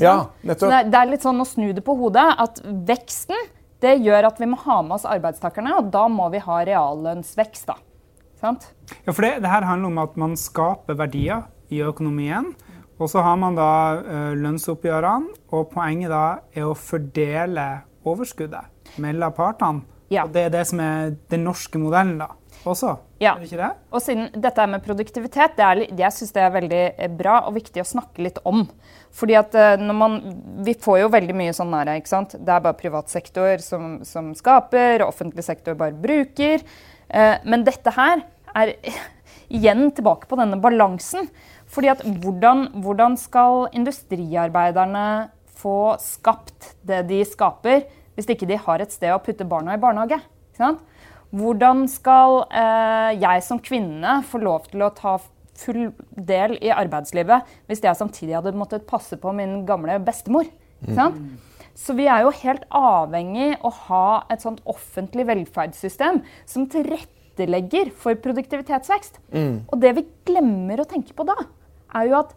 [0.00, 0.88] Ja, nettopp.
[0.88, 2.24] Det er litt sånn å snu det på hodet.
[2.40, 3.38] At veksten
[3.82, 7.66] det gjør at vi må ha med oss arbeidstakerne, og da må vi ha reallønnsvekst.
[7.70, 7.76] da.
[8.42, 8.68] Sant?
[9.06, 12.52] Ja, for det, det, her handler om at man skaper verdier i økonomien.
[13.00, 17.66] Og så har man da uh, lønnsoppgjørene, og poenget da er å fordele
[18.06, 19.88] overskuddet mellom partene.
[20.12, 20.26] Ja.
[20.26, 22.28] Og det er det som er den norske modellen da,
[22.68, 22.96] også?
[23.22, 23.36] Ja.
[23.36, 23.70] Er det ikke det?
[23.94, 27.38] Og siden dette er med produktivitet, det er, jeg syns det er veldig eh, bra
[27.46, 28.64] og viktig å snakke litt om.
[29.16, 30.18] Fordi at eh, når man,
[30.66, 31.96] Vi får jo veldig mye sånn nære.
[32.00, 32.36] ikke sant?
[32.36, 36.66] Det er bare privat sektor som, som skaper, og offentlig sektor bare bruker.
[37.08, 38.74] Eh, men dette her er
[39.56, 41.30] igjen tilbake på denne balansen.
[41.72, 45.06] Fordi at hvordan, hvordan skal industriarbeiderne
[45.62, 49.80] få skapt det de skaper, hvis ikke de har et sted å putte barna i
[49.80, 50.20] barnehage?
[51.32, 55.16] Hvordan skal eh, jeg som kvinne få lov til å ta
[55.62, 60.50] full del i arbeidslivet hvis jeg samtidig hadde måttet passe på min gamle bestemor?
[60.92, 61.16] Sant?
[61.78, 68.18] Så vi er jo helt avhengig å ha et sånt offentlig velferdssystem som tilrettelegger for
[68.20, 69.16] produktivitetsvekst.
[69.72, 71.38] Og det vi glemmer å tenke på da,
[71.94, 72.34] er jo at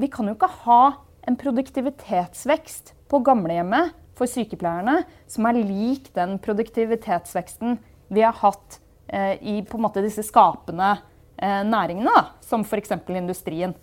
[0.00, 0.82] vi kan jo ikke ha
[1.28, 7.78] en produktivitetsvekst på gamlehjemmet for sykepleierne som er lik den produktivitetsveksten
[8.10, 10.92] vi har hatt eh, i på en måte disse skapende
[11.36, 12.92] eh, næringene, da, som f.eks.
[13.08, 13.74] industrien.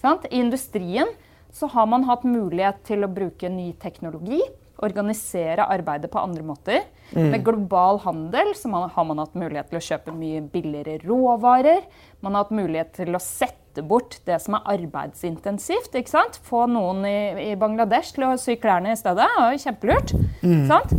[0.00, 0.26] Sant?
[0.30, 1.10] I industrien
[1.54, 4.40] så har man hatt mulighet til å bruke ny teknologi,
[4.82, 6.80] organisere arbeidet på andre måter.
[7.14, 11.84] Med global handel så man, har man hatt mulighet til å kjøpe mye billigere råvarer.
[12.24, 15.94] Man har hatt mulighet til å sette bort det som er arbeidsintensivt.
[15.98, 16.38] ikke sant?
[16.46, 19.26] Få noen i, i Bangladesh til å sy klærne i stedet.
[19.26, 20.14] Det er jo kjempelurt.
[20.14, 20.94] ikke Sant?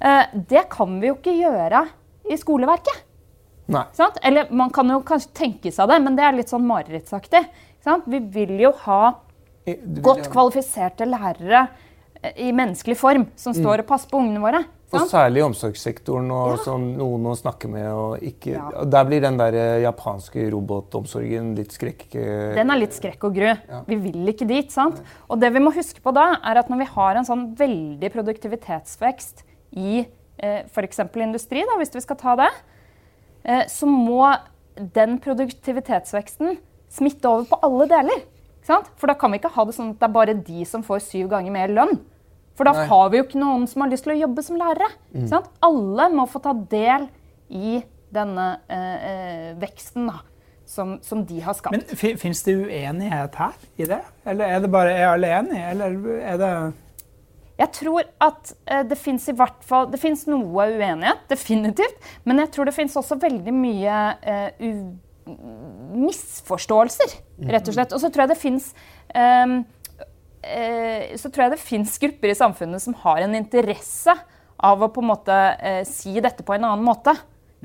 [0.00, 1.84] Eh, det kan vi jo ikke gjøre
[2.30, 3.02] i skoleverket.
[3.70, 3.84] Nei.
[3.94, 4.18] Sant?
[4.26, 7.44] Eller man kan jo kanskje tenke seg det, men det er litt sånn marerittsaktig.
[7.84, 8.08] Sant?
[8.10, 9.02] Vi vil jo ha
[10.02, 11.68] godt kvalifiserte lærere
[12.36, 14.64] i menneskelig form som står og passer på ungene våre.
[14.92, 16.56] Og særlig i omsorgssektoren, og Ja.
[16.64, 17.86] som noen å snakke med.
[17.92, 18.54] og ikke...
[18.56, 18.84] Ja.
[18.84, 22.08] Der blir den der eh, japanske robotomsorgen litt skrekk...
[22.56, 23.52] Den er litt skrekk og gru.
[23.86, 24.72] Vi vil ikke dit.
[24.72, 25.00] sant?
[25.28, 28.10] Og det vi må huske på da, er at når vi har en sånn veldig
[28.16, 29.44] produktivitetsvekst
[29.78, 30.02] i
[30.38, 31.04] eh, f.eks.
[31.14, 32.50] industri, da, hvis vi skal ta det,
[33.44, 34.34] eh, så må
[34.76, 36.58] den produktivitetsveksten
[36.90, 38.22] smitte over på alle deler.
[38.70, 41.02] For da kan vi ikke ha det sånn at det er bare de som får
[41.06, 41.96] syv ganger mer lønn.
[42.60, 42.86] For da Nei.
[42.90, 44.90] har vi jo ikke noen som har lyst til å jobbe som lærere.
[45.16, 45.22] Mm.
[45.30, 45.46] sant?
[45.64, 47.06] Alle må få ta del
[47.56, 47.78] i
[48.12, 50.18] denne eh, eh, veksten da,
[50.68, 51.72] som, som de har skapt.
[51.72, 54.00] Men fi- Fins det uenighet her i det?
[54.28, 55.64] Eller er det bare er alle enige?
[55.72, 56.52] Eller er det
[57.62, 61.96] Jeg tror at eh, det fins i hvert fall Det fins noe uenighet, definitivt.
[62.28, 64.74] Men jeg tror det fins også veldig mye eh, u
[66.00, 67.12] misforståelser,
[67.52, 67.92] rett og slett.
[67.94, 68.70] Og så tror jeg det fins
[69.14, 69.79] ehm, eh,
[71.20, 74.14] så tror jeg det fins grupper i samfunnet som har en interesse
[74.60, 77.14] av å på en måte eh, si dette på en annen måte.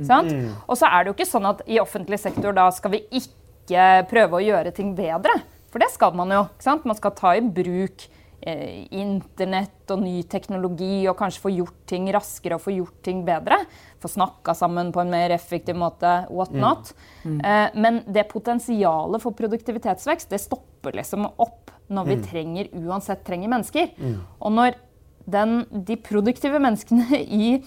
[0.04, 0.32] Sant?
[0.68, 4.04] Og så er det jo ikke sånn at i offentlig sektor da skal vi ikke
[4.10, 5.38] prøve å gjøre ting bedre.
[5.72, 6.44] For det skal man jo.
[6.88, 8.06] Man skal ta i bruk
[8.42, 13.24] eh, internett og ny teknologi og kanskje få gjort ting raskere og få gjort ting
[13.28, 13.62] bedre.
[14.04, 16.14] Få snakka sammen på en mer effektiv måte.
[16.30, 16.92] What not.
[17.24, 23.52] Eh, men det potensialet for produktivitetsvekst det stopper liksom opp når vi trenger, uansett trenger
[23.52, 23.92] mennesker.
[24.40, 24.78] Og når
[25.26, 27.58] den, de produktive menneskene i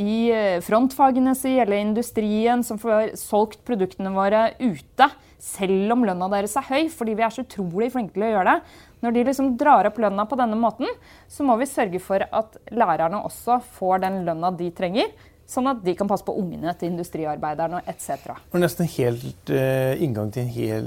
[0.00, 5.08] i eh, frontfagene si, eller industrien som får solgt produktene våre ute,
[5.42, 8.54] selv om lønna deres er høy, fordi vi er så utrolig flinke til å gjøre
[8.54, 8.78] det.
[9.02, 10.88] Når de liksom drar opp lønna på denne måten,
[11.28, 15.10] så må vi sørge for at lærerne også får den lønna de trenger,
[15.48, 18.24] sånn at de kan passe på ungene til industriarbeiderne etc.
[18.24, 20.86] Det var nesten helt uh, inngang til en hel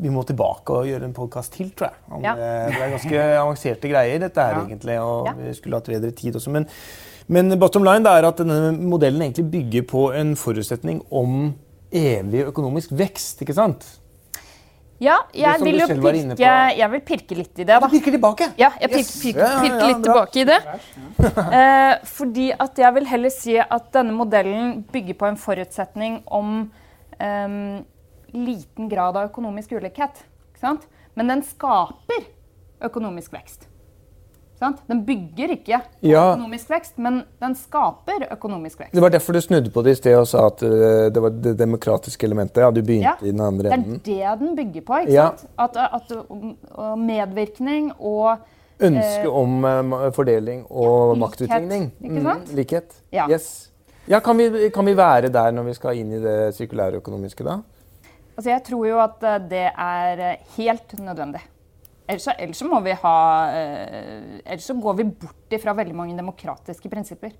[0.00, 1.98] Vi må tilbake og gjøre en podkast til, tror jeg.
[2.10, 2.32] Om, Ja.
[2.36, 4.64] eh, det er ganske avanserte greier, dette her, Ja.
[4.66, 4.98] egentlig.
[5.02, 5.32] Og Ja.
[5.38, 6.50] vi skulle hatt bedre tid også.
[6.50, 6.66] Men,
[7.28, 11.54] men bottom line er at denne modellen egentlig bygger på en forutsetning om
[11.92, 13.84] evig økonomisk vekst, ikke sant?
[15.02, 17.80] Ja, jeg vil jo pirke, jeg vil pirke litt i det, da.
[17.82, 18.46] Du pirker tilbake!
[18.60, 19.22] Ja, jeg pirker, Yes.
[19.22, 20.14] pirker, pirker ja, ja, litt bra.
[20.14, 20.60] tilbake i det.
[21.54, 26.70] Eh, fordi at jeg vil heller si at denne modellen bygger på en forutsetning om
[27.18, 27.82] eh,
[28.34, 30.24] liten grad av økonomisk ulikhet.
[31.14, 32.24] Men den skaper
[32.82, 33.68] økonomisk vekst.
[34.60, 34.78] Sant?
[34.88, 36.20] Den bygger ikke Ja.
[36.34, 38.92] økonomisk vekst, men den skaper økonomisk vekst.
[38.94, 41.30] Det var derfor du snudde på det i sted og sa at eh, det var
[41.30, 42.62] det demokratiske elementet.
[42.62, 43.98] Ja, du begynte Ja, i den andre enden.
[44.04, 45.00] Det er det den bygger på.
[45.02, 45.28] ikke Ja.
[45.28, 45.46] sant?
[45.58, 48.38] At, at medvirkning og
[48.84, 51.84] Ønske om eh, fordeling og likhet, maktutligning.
[52.02, 52.48] ikke sant?
[52.50, 52.96] Mm, likhet.
[53.14, 53.28] Ja.
[53.30, 53.70] Yes.
[54.10, 57.44] Ja, kan vi, kan vi være der når vi skal inn i det sirkulære økonomiske,
[57.46, 57.60] da?
[58.36, 61.40] Altså, jeg tror jo at eh, det er eh, helt nødvendig.
[62.04, 66.90] Ellers ellers må vi ha eh, Ellers så går vi bort ifra veldig mange demokratiske
[66.92, 67.32] prinsipper.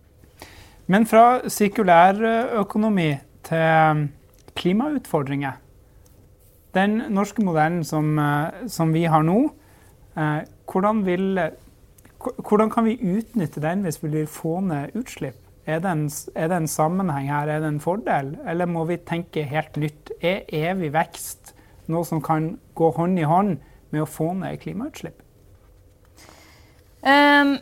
[0.88, 2.16] Men fra sirkulær
[2.60, 3.10] økonomi
[3.44, 4.06] til
[4.56, 5.60] klimautfordringer.
[6.74, 9.50] Den norske modellen som, eh, som vi har nå,
[10.16, 11.40] eh, hvordan, vil,
[12.18, 15.36] hvordan kan vi utnytte den hvis vi vil få ned utslipp?
[15.66, 17.48] Er det, en, er det en sammenheng her?
[17.48, 18.34] Er det en fordel?
[18.46, 20.12] Eller må vi tenke helt nytt?
[20.20, 21.54] Er evig vekst
[21.88, 23.58] noe som kan gå hånd i hånd
[23.94, 25.22] med å få ned klimautslipp?
[27.04, 27.58] Um,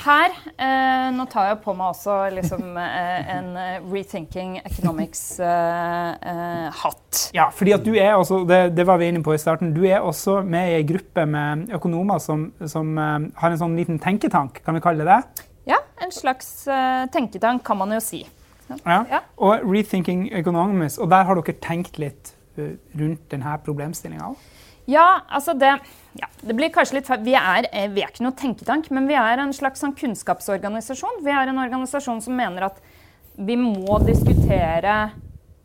[0.00, 7.12] her eh, Nå tar jeg på meg også liksom, eh, en eh, Rethinking Economics-hatt.
[7.12, 9.74] Eh, ja, fordi at du er også, det, det, var vi inne på i starten,
[9.76, 12.38] du er også med i ei gruppe med økonomer som,
[12.70, 15.20] som uh, har en sånn liten tenketank, kan vi kalle det?
[15.68, 16.48] Ja, en slags
[17.12, 18.26] tenketank kan man jo si.
[18.86, 19.04] Ja.
[19.10, 19.20] ja.
[19.42, 22.24] Og Rethinking Economics, og der har dere tenkt litt
[22.56, 24.36] rundt denne problemstillinga òg?
[24.90, 25.70] Ja, altså det,
[26.18, 29.14] ja, det blir kanskje litt vi er, eh, vi er ikke noe tenketank, men vi
[29.18, 31.20] er en slags sånn kunnskapsorganisasjon.
[31.26, 32.80] Vi er en organisasjon som mener at
[33.38, 34.96] vi må diskutere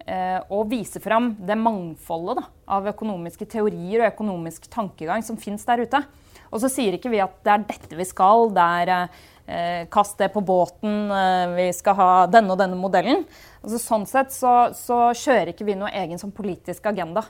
[0.05, 2.45] eh, og vise fram det mangfoldet da,
[2.77, 6.03] av økonomiske teorier og økonomisk tankegang som fins der ute.
[6.53, 10.21] Og så sier ikke vi at det er dette vi skal, det er eh, kast
[10.21, 13.25] det på båten, eh, vi skal ha denne og denne modellen.
[13.63, 17.25] Altså, sånn sett så, så kjører ikke vi noe egen sånn politisk agenda.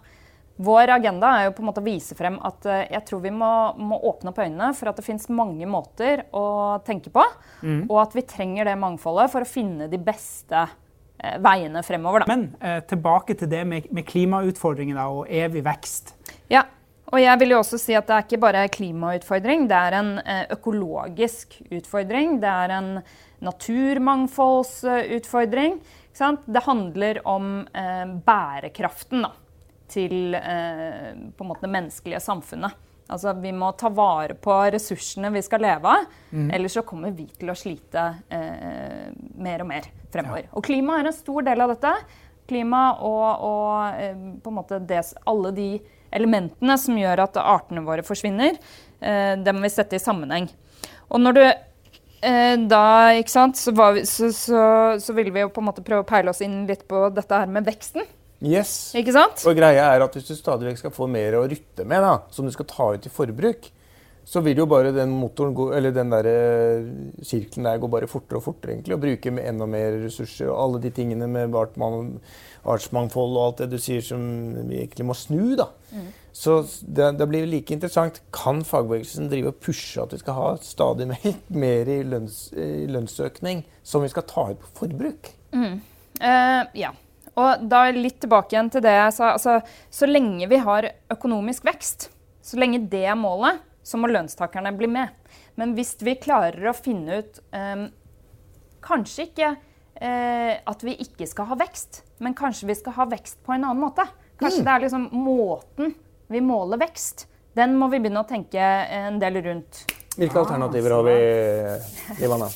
[0.55, 3.31] Vår agenda er jo på en måte å vise frem at eh, jeg tror vi
[3.35, 7.23] må, må åpne opp øynene for at det fins mange måter å tenke på,
[7.59, 7.81] mm.
[7.89, 12.19] og at vi trenger det mangfoldet for å finne de beste eh, veiene fremover.
[12.23, 12.27] Da.
[12.31, 16.15] Men eh, tilbake til det med, med klimautfordringen og evig vekst.
[16.51, 16.63] Ja,
[17.11, 20.19] og jeg vil jo også si at det er ikke bare klimautfordring, det er en
[20.23, 22.39] eh, økologisk utfordring.
[22.39, 22.89] Det er en
[23.43, 25.73] naturmangfoldsutfordring.
[26.15, 29.27] Det handler om eh, bærekraften.
[29.27, 29.31] da
[29.91, 32.81] til eh, på en måte det menneskelige samfunnet.
[33.07, 36.47] Altså, Vi må ta vare på ressursene vi skal leve av, mm.
[36.57, 40.47] ellers så kommer vi til å slite eh, mer og mer fremover.
[40.47, 40.53] Ja.
[40.57, 41.93] Og klima er en stor del av dette.
[42.49, 45.69] Klima og, og eh, på en måte det, alle de
[46.15, 48.57] elementene som gjør at artene våre forsvinner,
[49.01, 50.49] eh, det må vi sette i sammenheng.
[51.13, 52.83] Og når du eh, da,
[53.19, 54.61] ikke sant, så, vi, så, så,
[55.01, 57.41] så ville vi jo på en måte prøve å peile oss inn litt på dette
[57.43, 58.05] her med veksten.
[58.45, 58.93] Yes.
[58.97, 59.41] Ikke sant?
[59.49, 62.19] Og greia er at Hvis du stadig vekk skal få mer å rytte med, da,
[62.31, 63.71] som du skal ta ut i forbruk,
[64.25, 66.85] så vil jo bare den motoren gå, eller den der eh,
[67.21, 68.73] sirkelen der gå bare fortere og fortere.
[68.73, 73.61] egentlig, Og bruke med enda mer ressurser og alle de tingene med artsmangfold og alt
[73.61, 74.23] det du sier som
[74.65, 75.53] vi egentlig må snu.
[75.59, 75.69] da.
[75.93, 76.09] Mm.
[76.33, 78.19] Så det, det, blir like interessant.
[78.33, 82.89] Kan fagbevegelsen drive og pushe at vi skal ha stadig mer, mer i, lønns, i
[82.89, 85.31] lønnsøkning som vi skal ta ut på forbruk?
[85.53, 85.81] Mm.
[86.17, 86.95] Uh, ja.
[87.35, 89.33] Og da litt tilbake igjen til det jeg sa.
[89.35, 89.59] Altså,
[89.91, 92.09] så lenge vi har økonomisk vekst,
[92.45, 95.11] så lenge det er målet, så må lønnstakerne bli med.
[95.59, 97.87] Men hvis vi klarer å finne ut um,
[98.85, 103.39] Kanskje ikke uh, at vi ikke skal ha vekst, men kanskje vi skal ha vekst
[103.41, 104.05] på en annen måte.
[104.37, 104.67] Kanskje mm.
[104.67, 105.95] det er liksom måten
[106.29, 107.25] vi måler vekst.
[107.57, 109.85] Den må vi begynne å tenke en del rundt.
[110.19, 111.15] Hvilke alternativer har vi,
[112.27, 112.51] Ivana?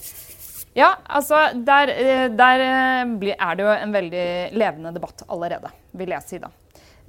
[0.77, 6.10] Ja, altså der, eh, der, eh, er det jo en veldig levende debatt allerede, vil
[6.13, 6.51] jeg si da.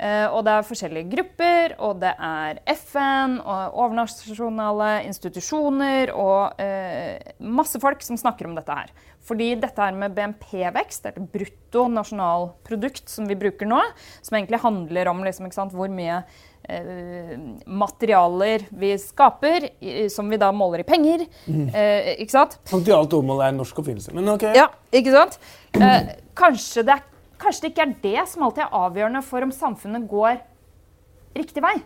[0.00, 6.56] Eh, og det er forskjellige grupper, og det er FN og overnasjonale institusjoner og
[7.38, 8.88] masse folk som snakker om dette her.
[9.20, 13.82] Fordi dette her med BNP-vekst, eller brutto nasjonalprodukt, som vi bruker nå,
[14.22, 16.22] som egentlig handler om liksom, sant, hvor mye
[17.66, 19.68] materialer vi skaper,
[20.12, 21.24] som vi da måler i penger.
[21.46, 21.68] Mm.
[21.74, 22.58] Eh, ikke sant?
[22.70, 24.44] Materialt ordmål er en norsk oppfinnelse, men ok.
[24.56, 25.38] Ja, ikke sant?
[25.74, 27.06] Eh, kanskje, det er,
[27.40, 30.38] kanskje, det ikke er det som alltid er avgjørende for om samfunnet går
[31.38, 31.76] riktig vei.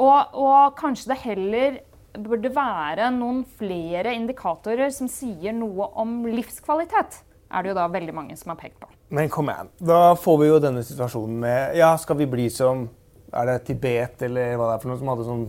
[0.00, 1.80] Og, og kanskje det heller
[2.18, 7.22] burde være noen flere indikatorer som sier noe om livskvalitet.
[7.50, 8.88] Er det jo da veldig mange som har pekt på.
[9.10, 9.70] Men kom igjen.
[9.82, 12.86] Da får vi jo denne situasjonen med Ja, skal vi bli som
[13.32, 15.46] er det Tibet eller hva det er for noe som hadde sånn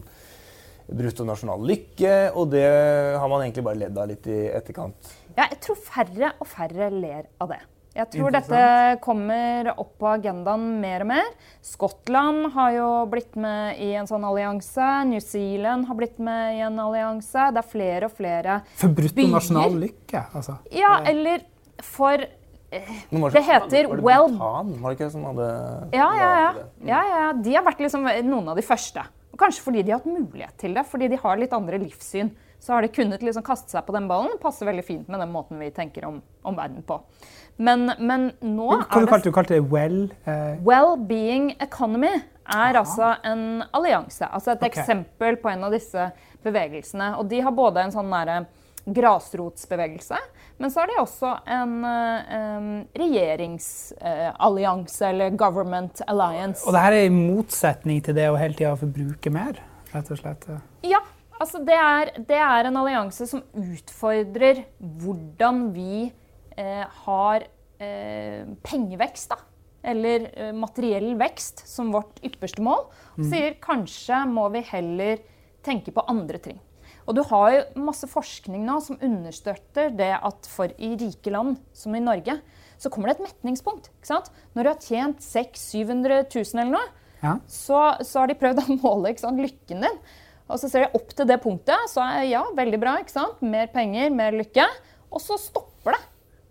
[0.92, 2.68] bruttonasjonal lykke, og det
[3.16, 5.14] har man egentlig bare ledd av litt i etterkant.
[5.38, 7.62] Ja, jeg tror færre og færre ler av det.
[7.92, 8.60] Jeg tror dette
[9.04, 11.32] kommer opp på agendaen mer og mer.
[11.66, 14.92] Skottland har jo blitt med i en sånn allianse.
[15.10, 17.50] New Zealand har blitt med i en allianse.
[17.52, 20.56] Det er flere og flere For bruttonasjonal lykke, altså?
[20.72, 21.44] Ja, eller
[21.84, 22.24] for
[22.72, 25.48] det heter var det Well Var det ikke det som hadde
[25.92, 26.52] ja, ja, ja.
[26.88, 27.26] ja, ja.
[27.36, 29.04] De har vært liksom noen av de første.
[29.40, 32.32] Kanskje fordi de har hatt mulighet til det, fordi de har litt andre livssyn.
[32.62, 34.38] Så har de kunnet liksom kaste seg på den ballen.
[34.42, 37.00] Passer veldig fint med den måten vi tenker om, om verden på.
[37.62, 40.06] Men, men nå Hva er det Du kalte det well?
[40.28, 40.62] Uh...
[40.66, 42.84] Well-being economy er Aha.
[42.84, 44.28] altså en allianse.
[44.28, 44.72] Altså et okay.
[44.72, 46.08] eksempel på en av disse
[46.46, 47.16] bevegelsene.
[47.20, 48.44] Og de har både en sånn nære
[48.86, 50.18] grasrotsbevegelse.
[50.62, 52.72] Men så er de også en um,
[53.02, 56.62] regjeringsallianse, eller government alliance.
[56.68, 59.56] Og det her er i motsetning til det å hele tida forbruke mer?
[59.92, 60.48] rett og slett?
[60.88, 61.02] Ja.
[61.42, 66.08] altså det er, det er en allianse som utfordrer hvordan vi
[66.58, 67.48] eh, har
[67.82, 69.42] eh, pengevekst, da.
[69.82, 72.86] Eller eh, materiell vekst som vårt ypperste mål.
[73.18, 75.24] Og sier kanskje må vi heller
[75.66, 76.60] tenke på andre ting.
[77.08, 81.58] Og du har jo masse forskning nå som understøtter det at for i rike land,
[81.74, 82.38] som i Norge,
[82.82, 83.90] så kommer det et metningspunkt.
[83.98, 84.30] ikke sant?
[84.56, 87.36] Når du har tjent 600 000-700 000 eller noe, Ja.
[87.46, 90.00] så, så har de prøvd å måle ikke sant, lykken din.
[90.52, 92.96] Og så ser de opp til det punktet, så er ja, veldig bra.
[93.00, 93.42] ikke sant?
[93.46, 94.66] Mer penger, mer lykke.
[95.12, 96.02] Og så stopper det.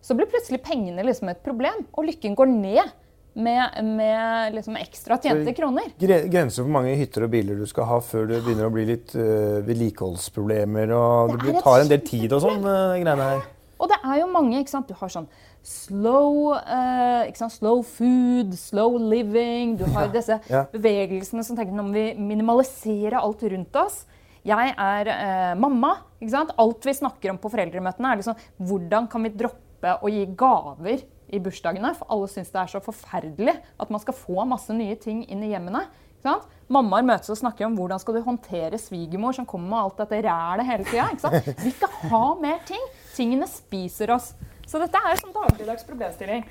[0.00, 2.86] Så blir plutselig pengene liksom et problem, og lykken går ned
[3.34, 5.92] med, med liksom ekstra tjente kroner.
[6.00, 8.74] Gre grenser for hvor mange hytter og biler du skal ha før det begynner å
[8.74, 10.92] bli litt uh, vedlikeholdsproblemer.
[10.96, 13.48] Og det, Det tar en del tid og sånn, uh, greiene her.
[13.80, 14.58] Og det er jo mange.
[14.60, 14.90] ikke sant?
[14.90, 15.28] Du har sånn
[15.64, 17.54] slow, eh, sant?
[17.54, 19.76] slow food, slow living.
[19.80, 20.66] Du har disse ja.
[20.72, 24.02] bevegelsene som tenker om vi minimaliserer alt rundt oss.
[24.44, 25.94] Jeg er eh, mamma.
[26.20, 26.52] ikke sant?
[26.60, 31.04] Alt vi snakker om på foreldremøtene, er liksom hvordan kan vi droppe å gi gaver
[31.32, 31.94] i bursdagene?
[31.98, 35.44] For alle syns det er så forferdelig at man skal få masse nye ting inn
[35.46, 35.86] i hjemmene.
[36.22, 36.48] sant?
[36.70, 40.20] Mammaer møtes og snakker om hvordan skal du håndtere svigermor som kommer med alt dette
[40.28, 41.40] rælet hele tida.
[41.64, 42.84] Vi ikke ha mer ting.
[43.16, 44.34] Tingene spiser oss.
[44.70, 46.44] Så dette er som dagligdags problemstilling.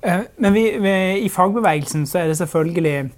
[0.00, 0.94] Eh, Men vi, vi,
[1.26, 3.10] i fagbevegelsen så er det selvfølgelig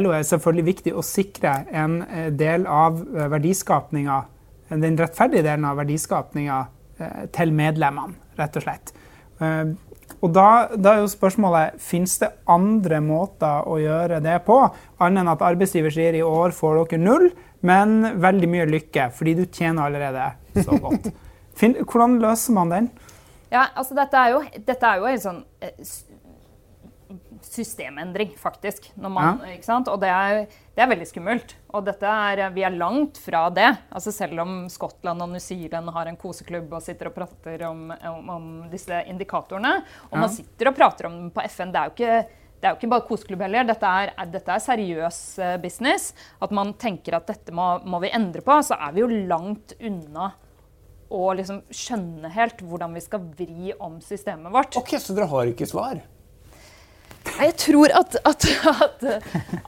[0.00, 4.22] LO er selvfølgelig viktig å sikre en eh, del av eh, verdiskapninga,
[4.70, 6.66] den rettferdige delen av verdiskapninga
[7.32, 8.90] til medlemmene, rett og slett.
[10.20, 14.58] Og da, da er jo spørsmålet fins det andre måter å gjøre det på,
[15.00, 17.30] annet enn at arbeidsgiver sier i år får dere null,
[17.64, 21.08] men veldig mye lykke, fordi du tjener allerede så godt.
[21.60, 22.90] Fin, hvordan løser man den?
[23.50, 25.72] Ja, altså dette er jo, dette er jo en sånn eh,
[27.50, 28.90] systemendring, faktisk.
[28.96, 29.88] Man, sant?
[29.90, 30.44] Og det er,
[30.76, 31.54] det er veldig skummelt.
[31.74, 33.68] Og dette er, vi er langt fra det.
[33.90, 37.88] Altså selv om Skottland og New Zealand har en koseklubb og sitter og prater om,
[38.12, 39.76] om, om disse indikatorene,
[40.10, 40.20] og Ja.
[40.24, 42.20] man sitter og prater om dem på FN, det er jo ikke
[42.60, 43.64] det er jo ikke bare koseklubb heller.
[43.64, 46.10] Dette er, er- dette er seriøs eh, business.
[46.44, 48.52] At man tenker at dette må, må vi endre på.
[48.60, 50.26] Så er vi jo langt unna
[51.10, 54.76] å liksom skjønne helt hvordan vi skal vri om systemet vårt.
[54.76, 56.02] Ok, Så dere har ikke svar?
[57.40, 59.04] Jeg tror at, at, at,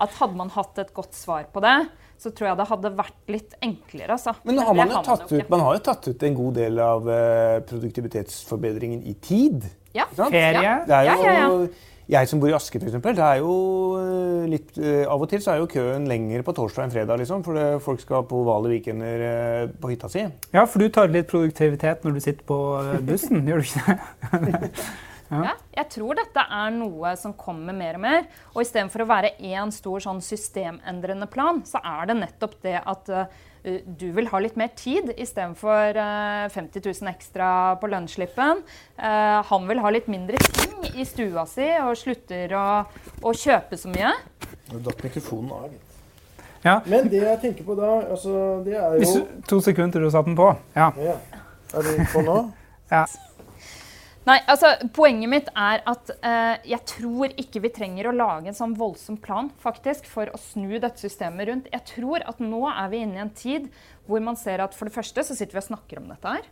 [0.00, 1.76] at hadde man hatt et godt svar på det,
[2.22, 4.16] så tror jeg det hadde vært litt enklere.
[4.16, 4.34] Altså.
[4.46, 6.82] Men nå har man jo tatt ut, man har jo tatt ut en god del
[6.82, 9.64] av eh, produktivitetsforbedringen i tid.
[9.96, 10.06] Ja.
[10.14, 10.76] Ferie?
[10.86, 11.88] Det er jo, Ja, ja, ja.
[12.12, 13.52] Jeg som bor i Aske, f.eks., det er jo
[13.96, 17.20] eh, litt eh, Av og til så er jo køen lenger på torsdag enn fredag,
[17.22, 20.26] liksom, for det, folk skal på ovale weekender på hytta si.
[20.52, 22.58] Ja, for du tar litt produktivitet når du sitter på
[23.06, 24.70] bussen, gjør du ikke det?
[25.32, 28.26] Ja, jeg tror dette er noe som kommer mer og mer.
[28.52, 33.08] Og istedenfor å være én stor sånn systemendrende plan, så er det nettopp det at
[33.12, 33.40] uh,
[33.86, 38.64] du vil ha litt mer tid istedenfor uh, 50 000 ekstra på lønnsslippen.
[38.98, 42.66] Uh, han vil ha litt mindre ting i stua si og slutter å,
[43.22, 44.12] å kjøpe så mye.
[44.68, 45.72] Du datt mikrofonen av.
[46.62, 46.78] Ja.
[46.86, 50.12] Men det jeg tenker på da, altså, det er Hvis du, to sekunder til du
[50.14, 50.52] satte den på.
[50.76, 50.92] Ja.
[50.98, 51.16] ja.
[51.74, 52.38] Er den på nå?
[52.92, 53.06] ja.
[54.22, 58.56] Nei, altså Poenget mitt er at eh, jeg tror ikke vi trenger å lage en
[58.56, 61.72] sånn voldsom plan faktisk, for å snu dette systemet rundt.
[61.72, 63.66] Jeg tror at nå er vi inne i en tid
[64.06, 66.46] hvor man ser at for det første så sitter vi og snakker om dette her.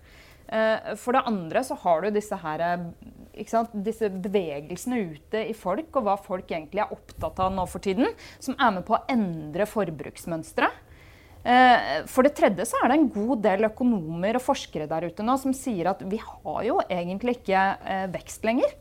[0.50, 5.54] Eh, for det andre så har du disse, her, eh, sant, disse bevegelsene ute i
[5.54, 8.10] folk, og hva folk egentlig er opptatt av nå for tiden,
[8.42, 10.72] som er med på å endre forbruksmønstre.
[11.40, 15.24] Eh, For det tredje så er det en god del økonomer og forskere der ute
[15.24, 18.74] nå som sier at vi har jo egentlig ikke eh, vekst lenger.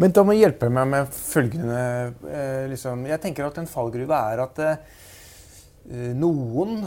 [0.00, 1.84] Men da må du hjelpe meg med følgende
[2.26, 3.06] eh, liksom.
[3.08, 4.66] Jeg tenker at en fallgruve er at
[5.90, 6.84] noen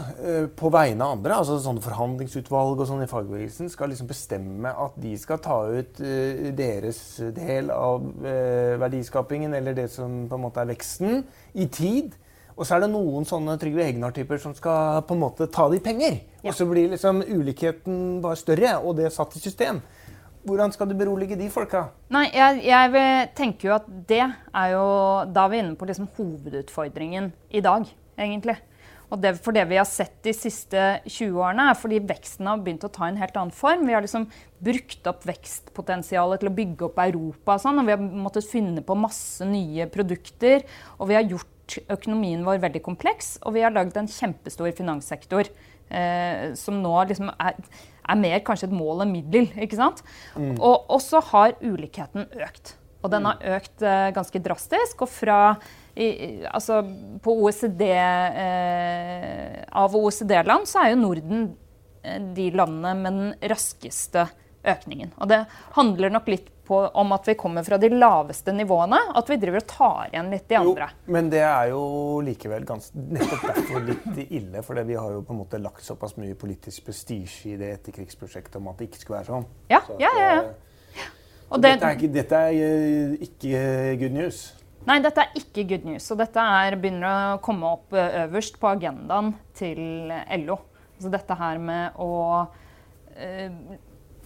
[0.56, 4.94] på vegne av andre, altså sånne forhandlingsutvalg og sånn i fagbevegelsen, skal liksom bestemme at
[5.02, 5.98] de skal ta ut
[6.56, 7.00] deres
[7.36, 8.06] del av
[8.80, 11.24] verdiskapingen, eller det som på en måte er veksten,
[11.58, 12.14] i tid.
[12.54, 15.80] Og så er det noen sånne Trygve Hegnar-typer som skal på en måte ta de
[15.82, 16.20] penger.
[16.44, 16.52] Ja.
[16.52, 19.82] Og så blir liksom ulikheten bare større, og det er satt i system.
[20.44, 21.86] Hvordan skal du berolige de folka?
[22.12, 24.84] Nei, jeg, jeg tenker jo at det er jo
[25.32, 27.88] Da er vi inne på liksom hovedutfordringen i dag,
[28.20, 28.58] egentlig.
[29.12, 32.60] Og det, for det vi har sett de siste 20 årene, er fordi veksten har
[32.62, 33.84] begynt å ta en helt annen form.
[33.86, 34.26] Vi har liksom
[34.64, 38.84] brukt opp vekstpotensialet til å bygge opp Europa, og sånn, og vi har måttet finne
[38.84, 40.64] på masse nye produkter.
[40.98, 41.53] Og vi har gjort
[41.90, 45.50] økonomien vår veldig kompleks, og vi har lagd en kjempestor finanssektor.
[45.94, 47.58] Eh, som nå liksom er,
[48.08, 49.50] er mer kanskje et mål enn middel.
[49.66, 50.00] ikke sant?
[50.36, 52.76] Og, og så har ulikheten økt.
[53.04, 55.04] Og den har økt eh, ganske drastisk.
[55.04, 55.40] Og fra
[55.94, 56.08] i,
[56.48, 56.80] altså
[57.22, 61.44] på OECD, eh, Av OECD-land så er jo Norden
[62.02, 64.26] eh, de landene med den raskeste
[64.64, 65.12] økningen.
[65.20, 65.44] Og det
[65.76, 68.98] handler nok litt på, om at vi kommer fra de laveste nivåene.
[69.18, 70.88] At vi driver og tar igjen litt de andre.
[71.06, 71.82] Jo, men det er jo
[72.26, 74.62] likevel ganske, nettopp derfor litt ille.
[74.66, 78.56] For vi har jo på en måte lagt såpass mye politisk prestisje i det etterkrigsprosjektet
[78.60, 79.48] om at det ikke skulle være sånn.
[79.72, 81.08] Ja, Så ja, ja, ja.
[81.50, 84.42] Og det- dette, er ikke, dette er eh, ikke good news.
[84.88, 86.10] Nei, dette er ikke good news.
[86.12, 89.78] Og dette er, begynner å komme opp eh, øverst på agendaen til
[90.44, 90.58] LO.
[91.00, 92.10] Så dette her med å
[93.16, 93.50] eh,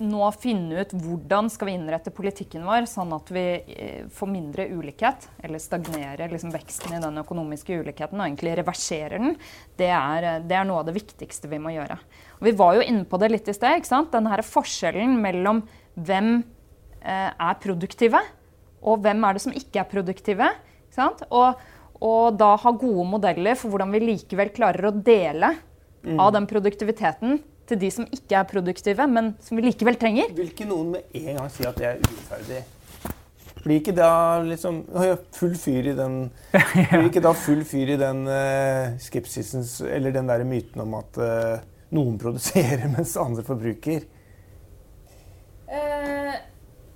[0.03, 4.69] nå finne ut hvordan skal vi innrette politikken vår sånn at vi eh, får mindre
[4.71, 9.37] ulikhet, eller stagnerer liksom veksten i den økonomiske ulikheten og egentlig reverserer den,
[9.81, 11.99] det er, eh, det er noe av det viktigste vi må gjøre.
[12.39, 13.79] Og vi var jo inne på det litt i sted.
[13.79, 14.13] ikke sant?
[14.15, 15.65] Denne her forskjellen mellom
[15.99, 16.33] hvem
[17.03, 18.23] eh, er produktive,
[18.79, 20.53] og hvem er det som ikke er produktive.
[20.87, 21.25] Ikke sant?
[21.35, 21.59] Og,
[21.99, 25.57] og da ha gode modeller for hvordan vi likevel klarer å dele
[26.09, 30.33] av den produktiviteten til de som ikke er produktive, men som vi likevel trenger.
[30.37, 32.65] Vil ikke noen med en gang si at det er urettferdig?
[33.59, 34.11] Blir ikke da
[34.47, 36.21] liksom ja, full fyr i den
[36.93, 41.19] Blir ikke da full fyr i den uh, skepsisen eller den der myten om at
[41.21, 41.57] uh,
[41.95, 44.07] noen produserer mens andre forbruker?
[45.69, 46.37] Uh,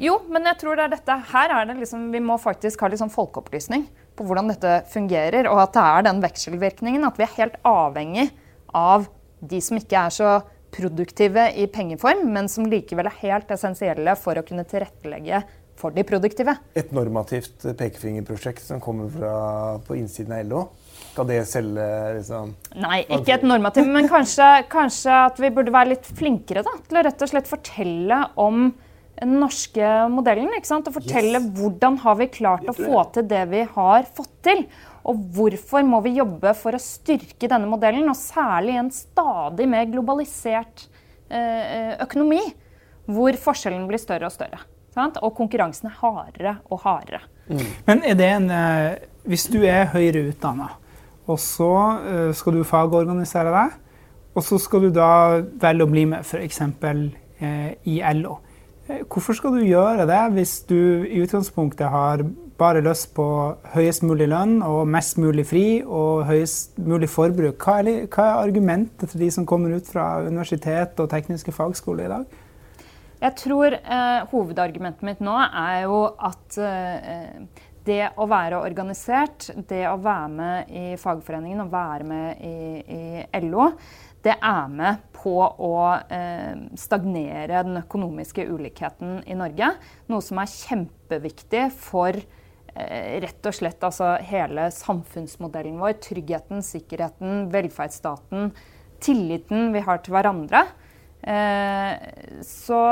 [0.02, 1.18] jo, men jeg tror det er dette.
[1.32, 3.84] Her er det liksom, vi må faktisk ha litt sånn folkeopplysning
[4.16, 7.04] på hvordan dette fungerer, og at det er den vekselvirkningen.
[7.06, 8.30] At vi er helt avhengig
[8.76, 9.06] av
[9.42, 10.32] de som ikke er så
[10.72, 15.42] produktive i pengeform, men som likevel er helt essensielle for å kunne tilrettelegge
[15.78, 16.54] for de produktive.
[16.78, 19.34] Et normativt pekefingerprosjekt som kommer fra,
[19.86, 20.62] på innsiden av LO?
[21.12, 21.86] Skal det selge
[22.18, 26.72] liksom Nei, ikke et normativ, men kanskje, kanskje at vi burde være litt flinkere da,
[26.86, 28.70] til å rett og slett fortelle om
[29.20, 30.50] den norske modellen.
[30.56, 30.88] ikke sant?
[30.88, 31.50] Og fortelle Yes.
[31.58, 34.66] hvordan har vi klart å få til det vi har fått til.
[35.04, 39.68] Og hvorfor må vi jobbe for å styrke denne modellen, og særlig i en stadig
[39.68, 40.86] mer globalisert
[41.30, 42.40] eh, økonomi,
[43.06, 44.60] hvor forskjellen blir større og større.
[44.94, 45.18] Sant?
[45.22, 47.22] Og konkurransen er hardere og hardere.
[47.86, 50.68] Men er det en eh, Hvis du er høyere utdanna,
[51.30, 51.70] og så
[52.02, 53.76] eh, skal du fagorganisere deg,
[54.34, 56.60] og så skal du da velge å bli med f.eks.
[57.42, 58.38] Eh, i LO.
[58.90, 62.24] Eh, Hvorfor skal du gjøre det hvis du i utgangspunktet har
[62.58, 63.24] bare lyst på
[63.74, 67.62] høyest mulig lønn og mest mulig fri og høyest mulig forbruk?
[67.62, 72.08] Hva er, hva er argumentet til de som kommer ut fra universitet og tekniske fagskoler
[72.08, 72.38] i dag?
[73.22, 79.84] Jeg tror eh, hovedargumentet mitt nå er jo at eh, det å være organisert, det
[79.90, 83.70] å være med i fagforeningen og være med i, i LO,
[84.22, 85.74] det er med på å
[86.10, 89.72] eh, stagnere den økonomiske ulikheten i Norge.
[90.10, 95.98] Noe som er kjempeviktig for eh, rett og slett altså hele samfunnsmodellen vår.
[96.02, 98.50] Tryggheten, sikkerheten, velferdsstaten,
[99.02, 100.64] tilliten vi har til hverandre.
[101.22, 102.82] Eh, så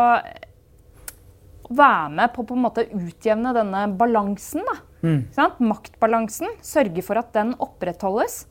[1.70, 4.62] være med på på en måte utjevne denne balansen.
[4.66, 4.78] Da.
[5.02, 5.20] Mm.
[5.34, 5.60] sant?
[5.62, 6.54] Maktbalansen.
[6.62, 8.44] Sørge for at den opprettholdes.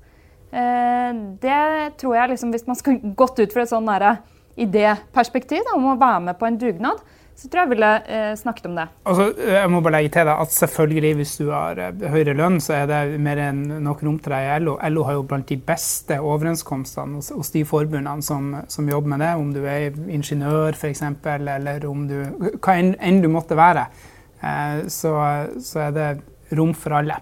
[0.52, 1.62] Eh, det
[2.02, 3.90] tror jeg liksom, Hvis man skulle gått ut fra et sånn
[4.60, 7.00] idéperspektiv om å være med på en dugnad,
[7.40, 8.86] så tror jeg jeg ville eh, snakket om det.
[9.08, 12.58] Altså, jeg må bare legge til deg at selvfølgelig hvis du har eh, høyere lønn,
[12.64, 14.74] så er det mer enn nok rom til deg i LO.
[14.92, 19.24] LO har jo blant de beste overenskomstene hos, hos de forbundene som, som jobber med
[19.24, 19.32] det.
[19.40, 22.18] Om du er ingeniør f.eks., eller om du,
[22.58, 23.88] hva enn du måtte være.
[24.44, 25.16] Eh, så,
[25.64, 26.10] så er det
[26.60, 27.22] rom for alle.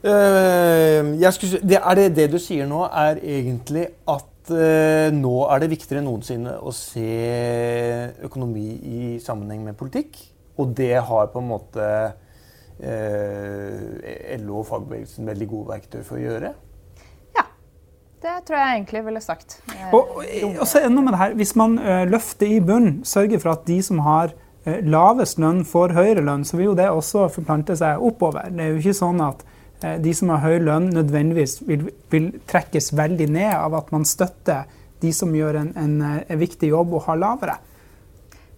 [0.00, 5.34] Eh, jeg skulle, det, er det det du sier nå, er egentlig at uh, nå
[5.52, 7.04] er det viktigere enn noensinne å se
[8.24, 10.16] økonomi i sammenheng med politikk.
[10.60, 11.84] Og det har på en måte
[12.80, 13.84] uh,
[14.40, 16.54] LO og fagbevegelsen veldig gode verktøy for å gjøre.
[17.36, 17.44] Ja.
[18.24, 19.60] Det tror jeg egentlig ville sagt.
[19.68, 23.04] Eh, Og, og, og så enda med det her, Hvis man ø, løfter i bunnen,
[23.04, 24.32] sørger for at de som har
[24.64, 28.48] ø, lavest lønn, får høyere lønn, så vil jo det også forplante seg oppover.
[28.48, 32.30] Det er jo ikke sånn at ø, de som har høy lønn, nødvendigvis vil, vil
[32.50, 34.68] trekkes veldig ned av at man støtter
[35.00, 37.56] de som gjør en, en, en viktig jobb og har lavere.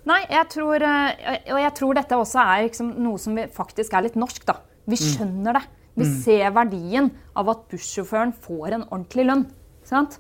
[0.09, 3.95] Nei, jeg tror, eh, og jeg tror dette også er liksom noe som vi faktisk
[3.95, 4.45] er litt norsk.
[4.49, 4.59] da.
[4.91, 5.63] Vi skjønner det.
[5.95, 9.45] Vi ser verdien av at bussjåføren får en ordentlig lønn.
[9.87, 10.19] Sant?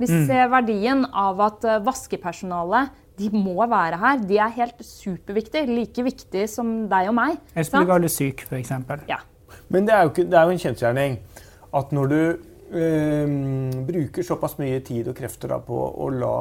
[0.00, 4.24] Vi ser verdien av at eh, vaskepersonalet de må være her.
[4.26, 5.70] De er helt superviktige.
[5.70, 7.38] Like viktige som deg og meg.
[7.54, 8.74] Ellers blir vi alle syke, f.eks.
[9.08, 9.22] Ja.
[9.68, 11.18] Men det er jo, ikke, det er jo en kjensgjerning
[11.74, 12.20] at når du
[12.78, 13.34] eh,
[13.88, 16.36] bruker såpass mye tid og krefter da, på å la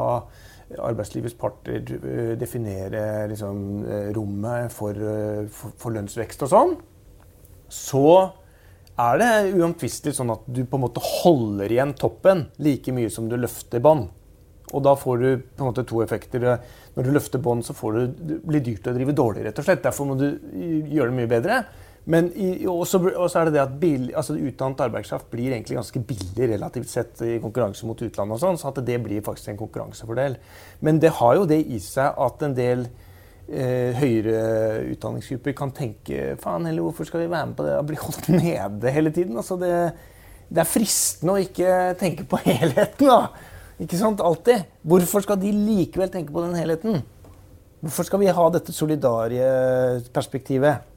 [0.84, 4.97] arbeidslivets parter eh, definere liksom, eh, rommet for,
[5.53, 6.74] for, for lønnsvekst og sånn,
[7.74, 8.07] så
[9.01, 13.30] er det uomtvistelig sånn at du på en måte holder igjen toppen like mye som
[13.30, 14.11] du løfter bånd.
[14.74, 16.45] Og da får du på en måte to effekter.
[16.95, 19.43] Når du løfter bånd, så får du, det blir dyrt å drive dårlig.
[19.45, 19.84] rett og slett.
[19.84, 20.28] Derfor må du
[20.93, 21.59] gjøre det mye bedre.
[22.06, 22.34] Men
[22.68, 22.99] også,
[23.39, 27.38] er det det at billig, altså utdannet arbeidskraft blir egentlig ganske billig relativt sett i
[27.39, 28.34] konkurranse mot utlandet.
[28.36, 30.36] og sånn, Så at det blir faktisk en konkurransefordel.
[30.82, 32.88] Men det har jo det i seg at en del
[33.47, 37.88] eh, høyere utdanningsgrupper kan tenke faen heller, hvorfor skal vi være med på det og
[37.88, 39.38] bli holdt nede hele tiden?
[39.39, 39.93] Altså det,
[40.51, 43.08] det er fristende å ikke tenke på helheten.
[43.08, 43.32] da.
[43.80, 44.20] Ikke sant?
[44.20, 44.60] Alltid.
[44.84, 46.99] Hvorfor skal de likevel tenke på den helheten?
[47.80, 50.92] Hvorfor skal vi ha dette solidarieperspektivet?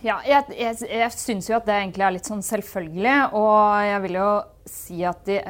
[0.00, 3.16] Ja, jeg, jeg, jeg syns jo at det egentlig er litt sånn selvfølgelig.
[3.36, 4.28] Og jeg vil jo
[4.70, 5.40] si at de,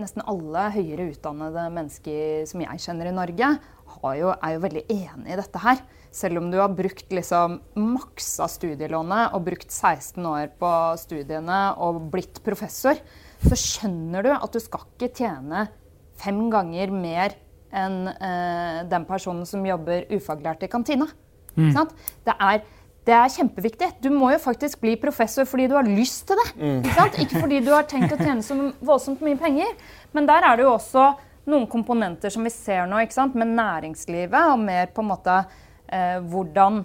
[0.00, 3.54] nesten alle høyere utdannede mennesker som jeg kjenner i Norge,
[4.18, 5.80] jo, er jo veldig enig i dette her.
[6.14, 12.04] Selv om du har brukt liksom maksa studielånet og brukt 16 år på studiene og
[12.12, 13.00] blitt professor,
[13.44, 15.66] så skjønner du at du skal ikke tjene
[16.20, 17.34] fem ganger mer
[17.74, 21.08] enn eh, den personen som jobber ufaglært i kantina.
[21.54, 21.74] Mm.
[22.26, 22.62] Det er
[23.04, 23.90] det er kjempeviktig.
[24.00, 26.46] Du må jo faktisk bli professor fordi du har lyst til det.
[26.56, 26.80] Mm.
[26.88, 29.74] Ikke, ikke, fordi du har tenkt å tjene så voldsomt mye penger.
[30.16, 31.10] Men der er det jo også
[31.52, 33.02] noen komponenter som vi ser nå,
[33.36, 35.36] med næringslivet og mer på en måte
[35.92, 36.80] eh, hvordan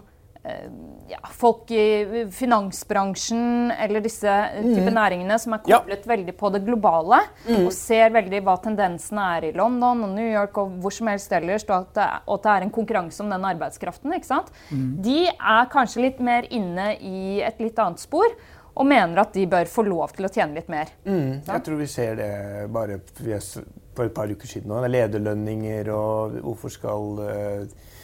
[1.09, 4.69] ja, folk i finansbransjen eller disse mm.
[4.71, 6.09] type næringene som er koblet ja.
[6.13, 7.65] veldig på det globale, mm.
[7.65, 11.33] og ser veldig hva tendensene er i London og New York og hvor som helst
[11.35, 14.15] ellers, og at det er, at det er en konkurranse om den arbeidskraften.
[14.15, 14.53] ikke sant?
[14.69, 14.87] Mm.
[15.03, 18.31] De er kanskje litt mer inne i et litt annet spor.
[18.79, 20.87] Og mener at de bør få lov til å tjene litt mer.
[21.03, 21.41] Mm.
[21.43, 22.29] Jeg tror vi ser det
[22.71, 24.71] bare for et par uker siden.
[24.71, 24.79] nå.
[24.87, 27.98] Lederlønninger og hvorfor skal uh, Eh,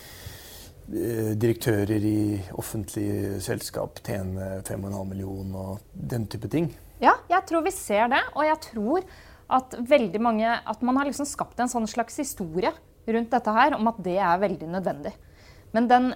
[0.85, 2.17] direktører i
[2.53, 6.69] offentlige selskap tjene 5,5 millioner og den type ting?
[7.01, 8.21] Ja, jeg tror vi ser det.
[8.35, 9.07] Og jeg tror
[9.55, 12.71] at veldig mange At man har liksom skapt en sånn slags historie
[13.05, 15.11] rundt dette her om at det er veldig nødvendig.
[15.75, 16.07] Men den,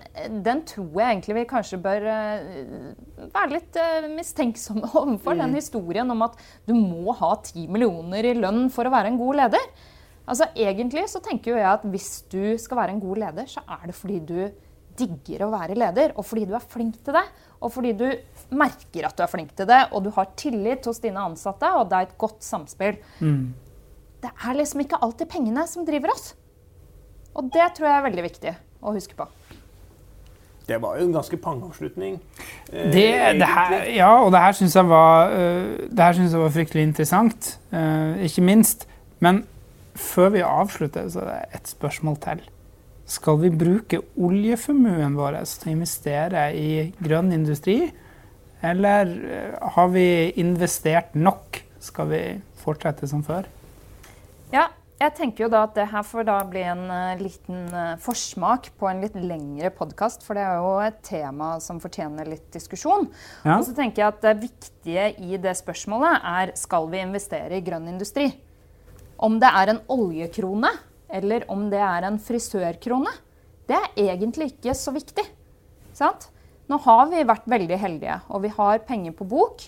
[0.45, 5.36] den tror jeg egentlig vi kanskje bør uh, være litt uh, mistenksomme overfor.
[5.36, 5.43] Mm.
[5.43, 6.39] Den historien om at
[6.70, 9.67] du må ha 10 millioner i lønn for å være en god leder.
[10.30, 13.63] Altså Egentlig så tenker jo jeg at hvis du skal være en god leder, så
[13.65, 14.41] er det fordi du
[14.99, 17.23] digger å være leder, og fordi du er flink til det.
[17.63, 18.05] Og fordi du
[18.55, 21.89] merker at du er flink til det, og du har tillit hos dine ansatte, og
[21.89, 22.99] det er et godt samspill.
[23.23, 23.49] Mm.
[24.19, 26.34] Det er liksom ikke alltid pengene som driver oss.
[27.38, 29.27] Og det tror jeg er veldig viktig å huske på.
[30.69, 32.19] Det var jo en ganske pangeavslutning.
[32.69, 33.07] Eh, det,
[33.39, 37.55] det her, ja, og det her syns jeg, uh, jeg, var fryktelig interessant.
[37.73, 38.86] Uh, ikke minst.
[39.23, 39.41] Men
[39.97, 42.43] før vi avslutter, så er det et spørsmål til.
[43.09, 46.69] Skal vi bruke oljeformuen vår til å investere i
[47.01, 47.79] grønn industri,
[48.61, 50.07] eller eh, har vi
[50.41, 51.63] investert nok?
[51.79, 52.21] Skal vi
[52.59, 53.47] fortsette som før?
[54.51, 54.67] Ja,
[54.99, 58.67] jeg tenker jo da at det her får da bli en uh, liten uh, forsmak
[58.75, 63.07] på en litt lengre podkast, for det er jo et tema som fortjener litt diskusjon.
[63.45, 63.55] Ja.
[63.55, 67.63] Og så tenker jeg at det viktige i det spørsmålet er skal vi investere i
[67.63, 68.27] grønn industri.
[69.20, 70.72] Om det er en oljekrone
[71.09, 73.11] eller om det er en frisørkrone,
[73.70, 75.26] det er egentlig ikke så viktig.
[75.97, 76.30] Sant?
[76.70, 79.65] Nå har vi vært veldig heldige, og vi har penger på bok.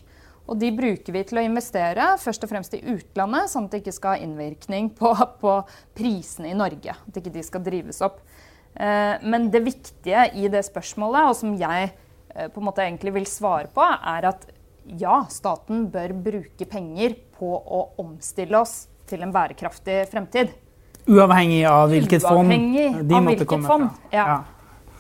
[0.50, 3.82] Og de bruker vi til å investere, først og fremst i utlandet, sånn at det
[3.82, 5.58] ikke skal ha innvirkning på, på
[5.98, 6.96] prisene i Norge.
[6.96, 8.22] At ikke de skal drives opp.
[8.74, 13.16] Eh, men det viktige i det spørsmålet, og som jeg eh, på en måte egentlig
[13.18, 14.48] vil svare på, er at
[14.98, 20.56] ja, staten bør bruke penger på å omstille oss til en bærekraftig fremtid.
[21.10, 23.88] Uavhengig av hvilket fond de av måtte komme fond.
[23.90, 24.12] fra.
[24.14, 24.26] Ja.
[24.36, 24.42] ja.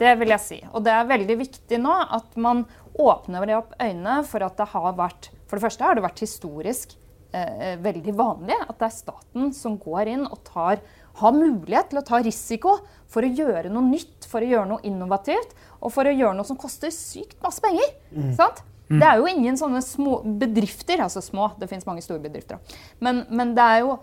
[0.02, 0.58] Det vil jeg si.
[0.74, 2.64] Og det er veldig viktig nå at man
[2.98, 6.96] åpner opp øynene for at det har vært For det første har det vært historisk
[7.36, 10.82] eh, veldig vanlig at det er staten som går inn og tar,
[11.20, 12.78] har mulighet til å ta risiko
[13.12, 16.48] for å gjøre noe nytt, for å gjøre noe innovativt og for å gjøre noe
[16.48, 17.94] som koster sykt masse penger.
[18.16, 18.32] Mm.
[18.40, 18.64] Sant?
[18.92, 19.00] Mm.
[19.00, 22.74] Det er jo ingen sånne små bedrifter, altså små, det fins mange store bedrifter òg,
[23.00, 23.94] men, men det er jo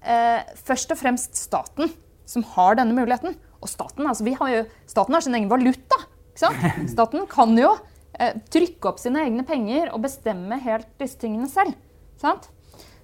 [0.00, 1.92] eh, først og fremst staten
[2.28, 3.36] som har denne muligheten.
[3.58, 5.98] Og staten, altså har, jo, staten har sin egen valuta.
[6.94, 7.72] Staten kan jo
[8.14, 11.74] eh, trykke opp sine egne penger og bestemme helt disse tingene selv.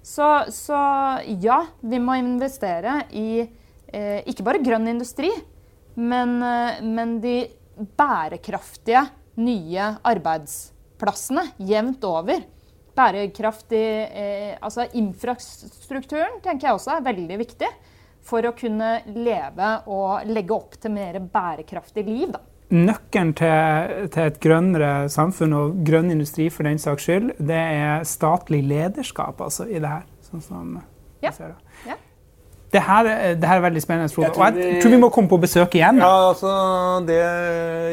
[0.05, 0.79] Så, så,
[1.43, 5.33] ja, vi må investere i eh, ikke bare grønn industri,
[5.99, 7.35] men, eh, men de
[7.97, 9.03] bærekraftige
[9.41, 10.74] nye arbeidsplassene
[11.57, 12.43] jevnt over
[12.95, 13.85] bærekraftig
[14.15, 17.69] eh, Altså infrastrukturen tenker jeg også er veldig viktig
[18.25, 22.31] for å kunne leve og legge opp til mer bærekraftig liv.
[22.33, 22.41] Da.
[22.73, 28.07] nøkkelen til, til, et grønnere samfunn og grønn industri for den saks skyld, det er
[28.09, 30.09] statlig lederskap altså, i det her.
[30.25, 30.73] Sånn som
[31.21, 31.31] ja.
[31.85, 31.99] ja.
[32.75, 33.09] Det her,
[33.39, 34.33] det her, er veldig spennende, Frode.
[34.35, 36.01] Og jeg tror vi må komme på besøk igjen.
[36.03, 36.51] Ja, altså,
[37.07, 37.19] det,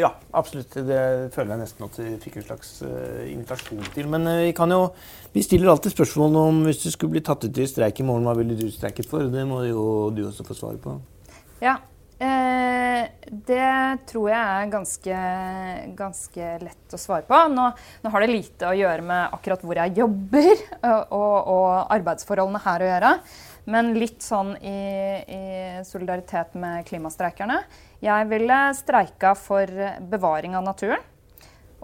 [0.02, 0.74] ja absolutt.
[0.74, 1.02] Det
[1.34, 4.10] føler jeg nesten at vi fikk en slags uh, invitasjon til.
[4.10, 4.88] Men uh, vi kan jo
[5.32, 8.26] Vi stiller alltid spørsmål om hvis du skulle bli tatt ut i streik i morgen,
[8.28, 9.30] hva ville du streiket for?
[9.32, 10.98] Det må jo du også få svar på.
[11.62, 11.78] Ja,
[12.22, 13.02] Eh,
[13.48, 13.70] det
[14.06, 15.20] tror jeg er ganske,
[15.98, 17.38] ganske, lett å svare på.
[17.50, 17.64] Nå,
[18.04, 20.52] nå, har det lite å gjøre med akkurat hvor jeg jobber
[20.92, 23.12] og, og, og arbeidsforholdene her å gjøre.
[23.70, 24.78] Men litt sånn i,
[25.22, 25.42] i,
[25.86, 27.60] solidaritet med klimastreikerne.
[28.02, 29.70] Jeg ville streika for
[30.10, 31.04] bevaring av naturen.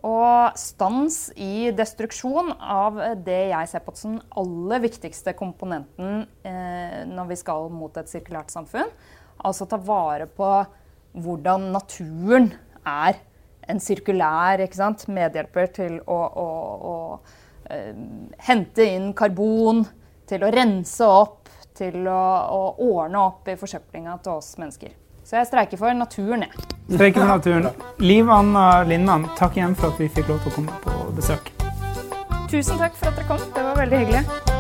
[0.07, 7.01] Og stans i destruksjon av det jeg ser på som den aller viktigste komponenten eh,
[7.07, 8.91] når vi skal mot et sirkulært samfunn.
[9.43, 10.53] Altså ta vare på
[11.19, 12.53] hvordan naturen
[12.87, 13.19] er
[13.69, 14.63] en sirkulær
[15.11, 16.49] medhjelper til å, å,
[16.93, 16.95] å
[17.75, 17.95] eh,
[18.47, 19.85] hente inn karbon,
[20.29, 21.48] til å rense opp,
[21.79, 24.95] til å, å ordne opp i forsøplinga til oss mennesker.
[25.29, 26.69] Så jeg streiker for naturen, jeg.
[26.89, 27.83] Streiker for naturen.
[28.01, 31.53] Liv Anna Linnan, takk igjen for at vi fikk lov til å komme på besøk.
[32.49, 33.51] Tusen takk for at dere kom.
[33.53, 34.58] Det var veldig hyggelig.